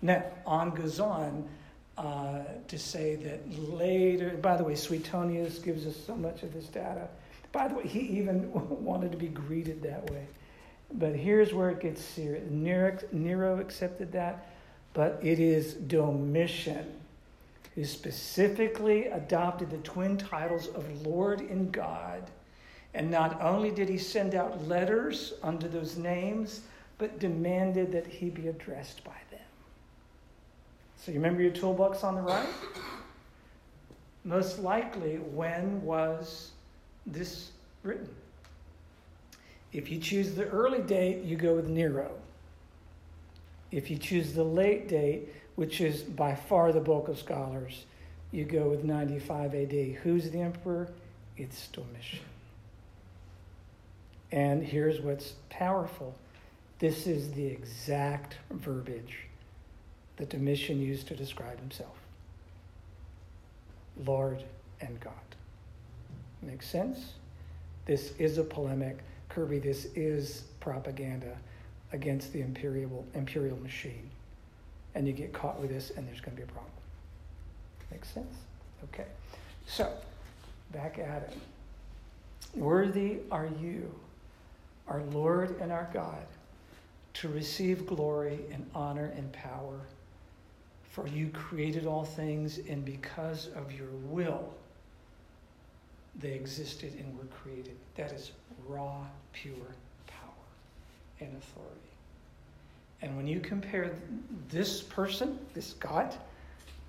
[0.02, 1.48] Now, on goes on
[1.96, 6.66] uh, to say that later, by the way, Suetonius gives us so much of this
[6.66, 7.06] data.
[7.52, 10.26] By the way, he even wanted to be greeted that way.
[10.94, 12.42] But here's where it gets serious.
[12.50, 14.48] Nero, Nero accepted that,
[14.94, 16.92] but it is Domitian
[17.76, 22.28] who specifically adopted the twin titles of Lord and God.
[22.94, 26.62] And not only did he send out letters under those names,
[26.98, 29.40] but demanded that he be addressed by them.
[30.96, 32.48] So you remember your toolbox on the right?
[34.24, 36.50] Most likely, when was
[37.06, 38.08] this written?
[39.72, 42.10] If you choose the early date, you go with Nero.
[43.70, 47.84] If you choose the late date, which is by far the bulk of scholars,
[48.32, 49.72] you go with 95 AD.
[50.02, 50.88] Who's the emperor?
[51.36, 52.29] It's Domitian.
[54.32, 56.14] And here's what's powerful
[56.78, 59.26] this is the exact verbiage
[60.16, 61.96] that Domitian used to describe himself
[64.06, 64.42] Lord
[64.80, 65.12] and God.
[66.42, 67.12] Makes sense?
[67.84, 68.98] This is a polemic
[69.30, 71.36] Kirby, this is propaganda
[71.92, 74.10] against the imperial, imperial machine.
[74.94, 76.72] And you get caught with this, and there's going to be a problem.
[77.90, 78.34] Makes sense?
[78.92, 79.06] Okay.
[79.66, 79.90] So,
[80.72, 82.58] back at it.
[82.58, 83.94] Worthy are you,
[84.88, 86.26] our Lord and our God,
[87.14, 89.80] to receive glory and honor and power.
[90.90, 94.52] For you created all things, and because of your will,
[96.18, 97.76] they existed and were created.
[97.96, 98.32] That is
[98.66, 99.54] raw, pure
[100.06, 100.46] power
[101.20, 101.76] and authority.
[103.02, 103.92] And when you compare
[104.48, 106.14] this person, this God,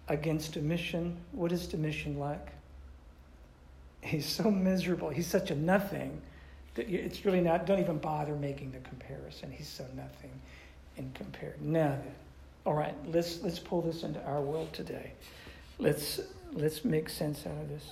[0.07, 2.51] against Domitian, what is Domitian like?
[4.01, 5.09] He's so miserable.
[5.09, 6.19] He's such a nothing
[6.77, 9.51] it's really not, don't even bother making the comparison.
[9.51, 10.31] He's so nothing
[10.97, 11.61] in compared.
[11.61, 11.97] Now
[12.65, 15.13] all right, let's, let's pull this into our world today.
[15.79, 16.19] Let's,
[16.53, 17.91] let's make sense out of this.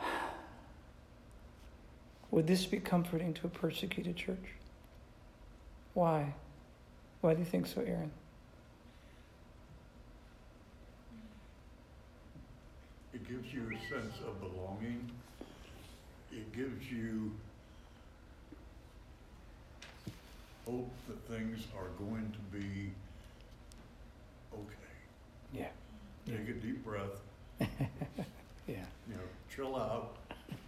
[2.32, 4.54] Would this be comforting to a persecuted church?
[5.94, 6.34] Why?
[7.20, 8.10] Why do you think so, Aaron?
[13.12, 15.10] It gives you a sense of belonging.
[16.32, 17.32] It gives you
[20.66, 22.90] hope that things are going to be
[24.54, 24.74] okay.
[25.52, 25.68] Yeah.
[26.26, 27.18] Take a deep breath,
[27.60, 28.76] Yeah.
[29.08, 30.16] you know, chill out,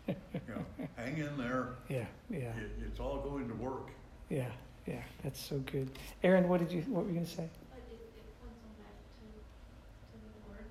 [0.08, 0.14] you
[0.48, 0.64] know,
[0.96, 3.90] hang in there, Yeah, yeah, it, it's all going to work.
[4.28, 4.48] yeah,
[4.86, 5.02] yeah.
[5.22, 5.88] That's so good.
[6.24, 7.46] Aaron, what did you, what were you going to say?
[7.70, 10.66] But it, it points them back to, to the Lord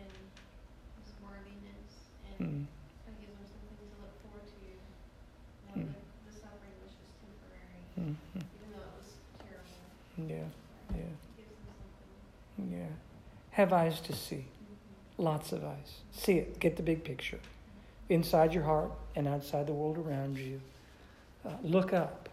[0.00, 0.08] and
[1.04, 1.92] His worthiness
[2.40, 2.64] and Mm,
[3.04, 4.56] kind of gives them something to look forward to.
[4.64, 5.92] You know, Mm.
[5.92, 7.12] the, the suffering was just
[8.14, 8.44] temporary, mm, mm.
[8.56, 10.28] even though it was terrible.
[10.28, 11.74] Yeah, yeah, It gives them
[12.56, 12.78] something.
[12.78, 12.86] yeah.
[13.52, 14.46] Have eyes to see.
[15.18, 16.00] Lots of eyes.
[16.12, 16.58] See it.
[16.58, 17.38] Get the big picture.
[18.08, 20.60] Inside your heart and outside the world around you.
[21.44, 22.28] Uh, look up.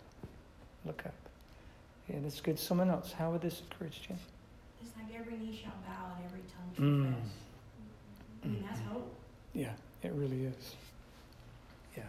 [0.85, 1.13] Look up.
[2.09, 2.57] Yeah, that's good.
[2.57, 3.11] Someone else.
[3.11, 4.15] How would this encourage you?
[4.81, 7.13] It's like every knee shall bow and every tongue Mm.
[7.13, 7.31] confess.
[8.43, 9.13] I mean, that's hope,
[9.53, 10.75] Yeah, it really is.
[11.97, 12.03] Yeah.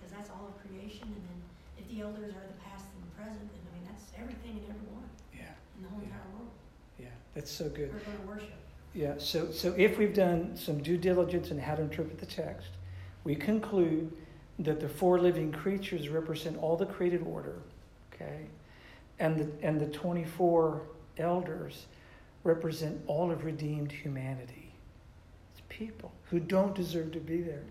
[0.00, 1.38] because that's all of creation, and then
[1.76, 4.70] if the elders are the past and the present, then, I mean, that's everything and
[4.72, 5.52] everyone Yeah.
[5.76, 6.06] in the whole Yeah.
[6.08, 6.50] entire world.
[6.98, 7.12] Yeah.
[7.40, 7.90] That's so good.
[7.90, 8.52] We're gonna worship.
[8.92, 12.68] Yeah, so, so if we've done some due diligence in how to interpret the text,
[13.24, 14.12] we conclude
[14.58, 17.56] that the four living creatures represent all the created order,
[18.12, 18.40] okay?
[19.20, 20.82] And the, and the 24
[21.16, 21.86] elders
[22.44, 24.70] represent all of redeemed humanity.
[25.54, 27.64] It's people who don't deserve to be there,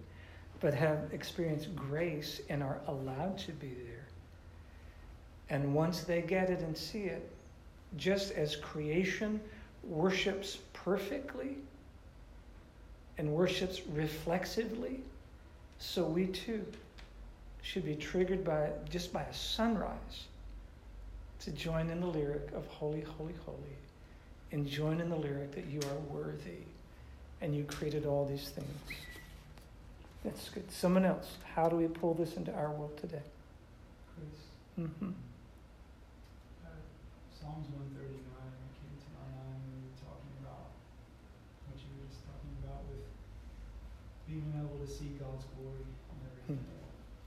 [0.61, 4.07] but have experienced grace and are allowed to be there.
[5.51, 7.29] And once they get it and see it,
[7.97, 9.39] just as creation
[9.83, 11.57] worships perfectly
[13.17, 15.01] and worships reflexively,
[15.77, 16.65] so we too
[17.61, 20.27] should be triggered by just by a sunrise
[21.41, 23.57] to join in the lyric of holy, holy, holy,
[24.51, 26.63] and join in the lyric that you are worthy
[27.41, 28.67] and you created all these things.
[30.23, 30.69] That's good.
[30.71, 33.21] Someone else, how do we pull this into our world today?
[34.15, 34.87] Chris.
[34.87, 35.11] Mm-hmm.
[36.65, 36.69] Uh,
[37.39, 38.28] Psalms 139.
[44.29, 46.53] Being able to see God's glory and hmm.
[46.53, 46.61] everything.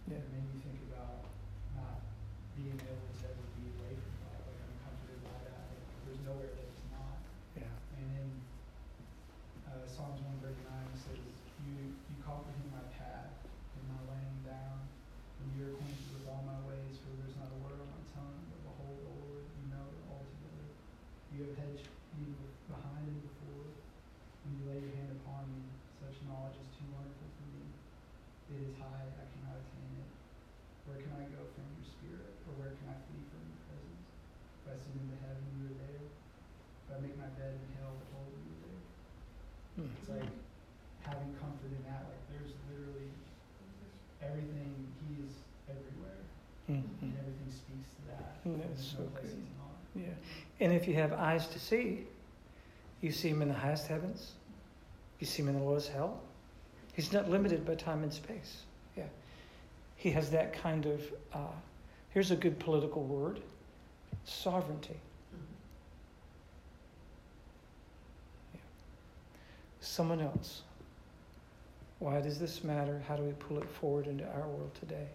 [0.06, 1.24] Yeah me think about
[1.72, 2.04] not
[2.52, 5.64] being able to ever be away from God, like I'm comforted by that.
[5.72, 7.16] Like, there's nowhere that it's not.
[7.56, 7.72] Yeah.
[7.96, 8.28] And in
[9.64, 11.16] uh, Psalms one thirty nine it says,
[11.64, 14.84] "You you comprehend my path and my laying down,
[15.40, 17.00] and you are acquainted with all my ways.
[17.00, 20.04] For there's not a word on my tongue, but behold, O Lord, you know it
[20.04, 20.68] altogether.
[21.32, 21.88] You have hedged
[22.20, 22.36] me
[22.68, 23.72] behind and before.
[24.44, 25.64] When you lay your hand upon me,
[25.96, 27.64] such knowledge is too wonderful for me.
[28.52, 30.12] It is high; I cannot attain it.
[30.84, 34.02] Where can I go from your spirit, or where can I flee from your presence?
[34.60, 36.04] If I ascend into heaven, you are there.
[36.04, 39.82] If I make my bed in hell, behold, you there.
[39.82, 39.90] Mm.
[39.98, 40.30] It's like
[41.02, 42.06] having comfort in that.
[42.06, 43.10] Like there's literally
[44.22, 44.70] everything.
[45.10, 45.34] He is
[45.66, 46.22] everywhere,
[46.70, 46.86] Mhm.
[47.02, 48.38] and everything speaks to that.
[48.46, 49.42] Mm, and that's no so good.
[49.94, 50.14] Yeah.
[50.60, 52.06] And if you have eyes to see,
[53.00, 54.32] you see him in the highest heavens,
[55.18, 56.20] you see him in the lowest hell.
[56.94, 58.62] He's not limited by time and space.
[58.96, 59.08] Yeah.
[59.96, 61.52] He has that kind of, uh,
[62.10, 63.42] here's a good political word
[64.24, 65.00] sovereignty.
[68.54, 68.60] Yeah.
[69.82, 70.62] Someone else.
[71.98, 73.02] Why does this matter?
[73.08, 75.08] How do we pull it forward into our world today?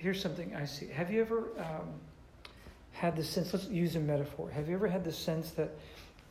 [0.00, 0.86] here's something I see.
[0.86, 1.92] Have you ever um,
[2.92, 4.50] had the sense, let's use a metaphor.
[4.50, 5.70] Have you ever had the sense that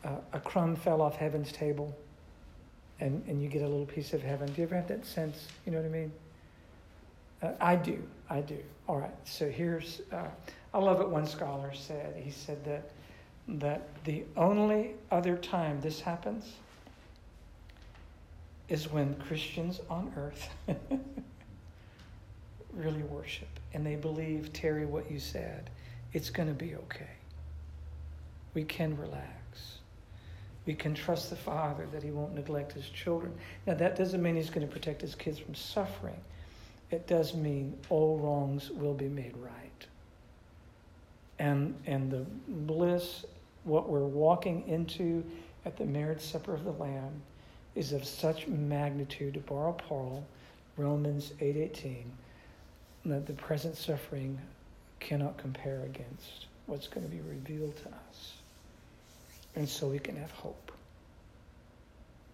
[0.04, 1.96] uh, a crumb fell off heaven's table
[3.00, 4.48] and, and you get a little piece of heaven?
[4.48, 5.48] Do you ever have that sense?
[5.66, 6.12] You know what I mean?
[7.42, 8.02] Uh, I do.
[8.30, 8.58] I do.
[8.88, 9.16] All right.
[9.24, 10.28] So here's, uh,
[10.74, 12.16] I love what one scholar said.
[12.18, 12.92] He said that,
[13.60, 16.54] that the only other time this happens
[18.68, 20.50] is when Christians on earth
[22.74, 25.70] really worship and they believe, Terry, what you said,
[26.14, 27.10] it's going to be okay.
[28.54, 29.39] We can relax.
[30.70, 33.34] We can trust the Father that He won't neglect His children.
[33.66, 36.22] Now, that doesn't mean He's going to protect His kids from suffering.
[36.92, 39.88] It does mean all wrongs will be made right.
[41.40, 43.26] And, and the bliss,
[43.64, 45.24] what we're walking into
[45.66, 47.20] at the marriage supper of the Lamb,
[47.74, 50.24] is of such magnitude, to borrow Paul,
[50.78, 52.04] Romans 8.18,
[53.06, 54.38] that the present suffering
[55.00, 58.34] cannot compare against what's going to be revealed to us.
[59.56, 60.72] And so we can have hope.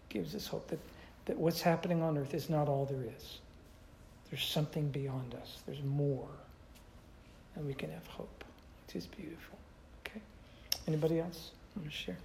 [0.09, 0.79] Gives us hope that,
[1.25, 3.39] that what's happening on earth is not all there is.
[4.29, 5.59] There's something beyond us.
[5.65, 6.27] There's more.
[7.55, 8.43] And we can have hope,
[8.85, 9.57] which is beautiful.
[10.05, 10.21] Okay?
[10.87, 12.17] Anybody else want to share?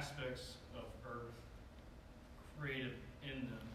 [0.00, 1.36] aspects of earth
[2.56, 3.66] created in them,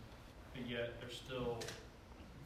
[0.57, 1.61] but yet they're still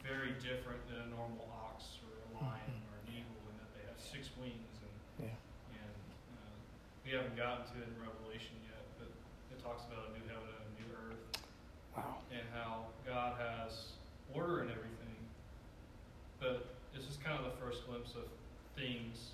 [0.04, 3.84] very different than a normal ox or a lion or an eagle in that they
[3.88, 5.80] have six wings and Yeah.
[5.80, 5.96] and
[6.36, 6.52] uh,
[7.04, 9.08] we haven't gotten to it in Revelation yet, but
[9.48, 11.24] it talks about a new heaven and a new earth
[11.96, 12.20] Wow.
[12.28, 13.96] and how God has
[14.36, 15.16] order in everything.
[16.36, 18.28] But this is kind of the first glimpse of
[18.76, 19.32] things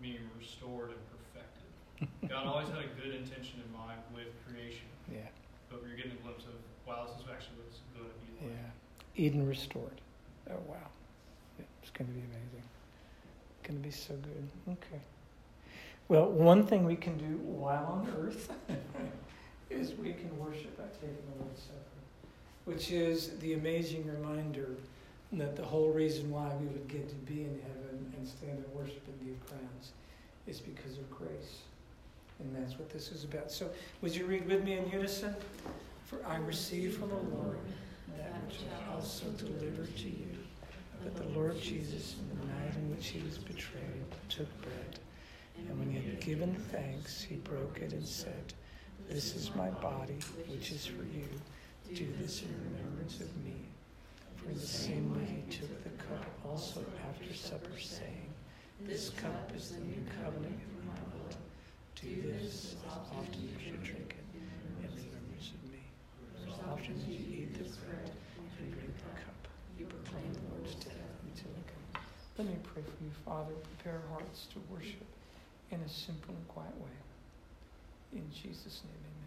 [0.00, 1.66] being restored and perfected.
[2.28, 5.24] God always had a good intention in mind with creation, Yeah.
[5.70, 6.52] but we're getting a glimpse of,
[6.84, 8.52] wow, this is actually what it's going to be like.
[8.52, 9.05] Yeah.
[9.16, 10.00] Eden restored.
[10.50, 10.76] Oh, wow.
[11.58, 12.62] Yeah, it's going to be amazing.
[13.58, 14.48] It's going to be so good.
[14.72, 15.02] Okay.
[16.08, 18.52] Well, one thing we can do while on earth
[19.70, 21.80] is we can worship by taking the Lord's Supper,
[22.64, 24.68] which is the amazing reminder
[25.32, 28.74] that the whole reason why we would get to be in heaven and stand and
[28.74, 29.90] worship and give crowns
[30.46, 31.62] is because of grace.
[32.38, 33.50] And that's what this is about.
[33.50, 33.68] So,
[34.02, 35.34] would you read with me in unison?
[36.04, 37.58] For I receive from the Lord
[38.18, 40.36] that which I also delivered to you,
[41.02, 44.98] But the Lord Jesus, in the night in which he was betrayed, took bread.
[45.56, 48.54] And when he had given thanks, he broke it and said,
[49.08, 51.28] This is my body, which is for you.
[51.94, 53.54] Do this in remembrance of me.
[54.36, 58.30] For in the same way he took the cup also after supper, saying,
[58.80, 61.36] This cup is the new covenant in my blood.
[61.94, 65.82] Do this as often as you drink it in remembrance of me.
[66.46, 69.40] As often as you eat bread and drink the cup,
[69.78, 70.94] you proclaim the Lord's death
[71.26, 72.06] until he comes.
[72.38, 73.54] Let me pray for you, Father.
[73.74, 75.06] Prepare hearts to worship
[75.72, 76.96] in a simple and quiet way.
[78.12, 79.25] In Jesus' name, amen.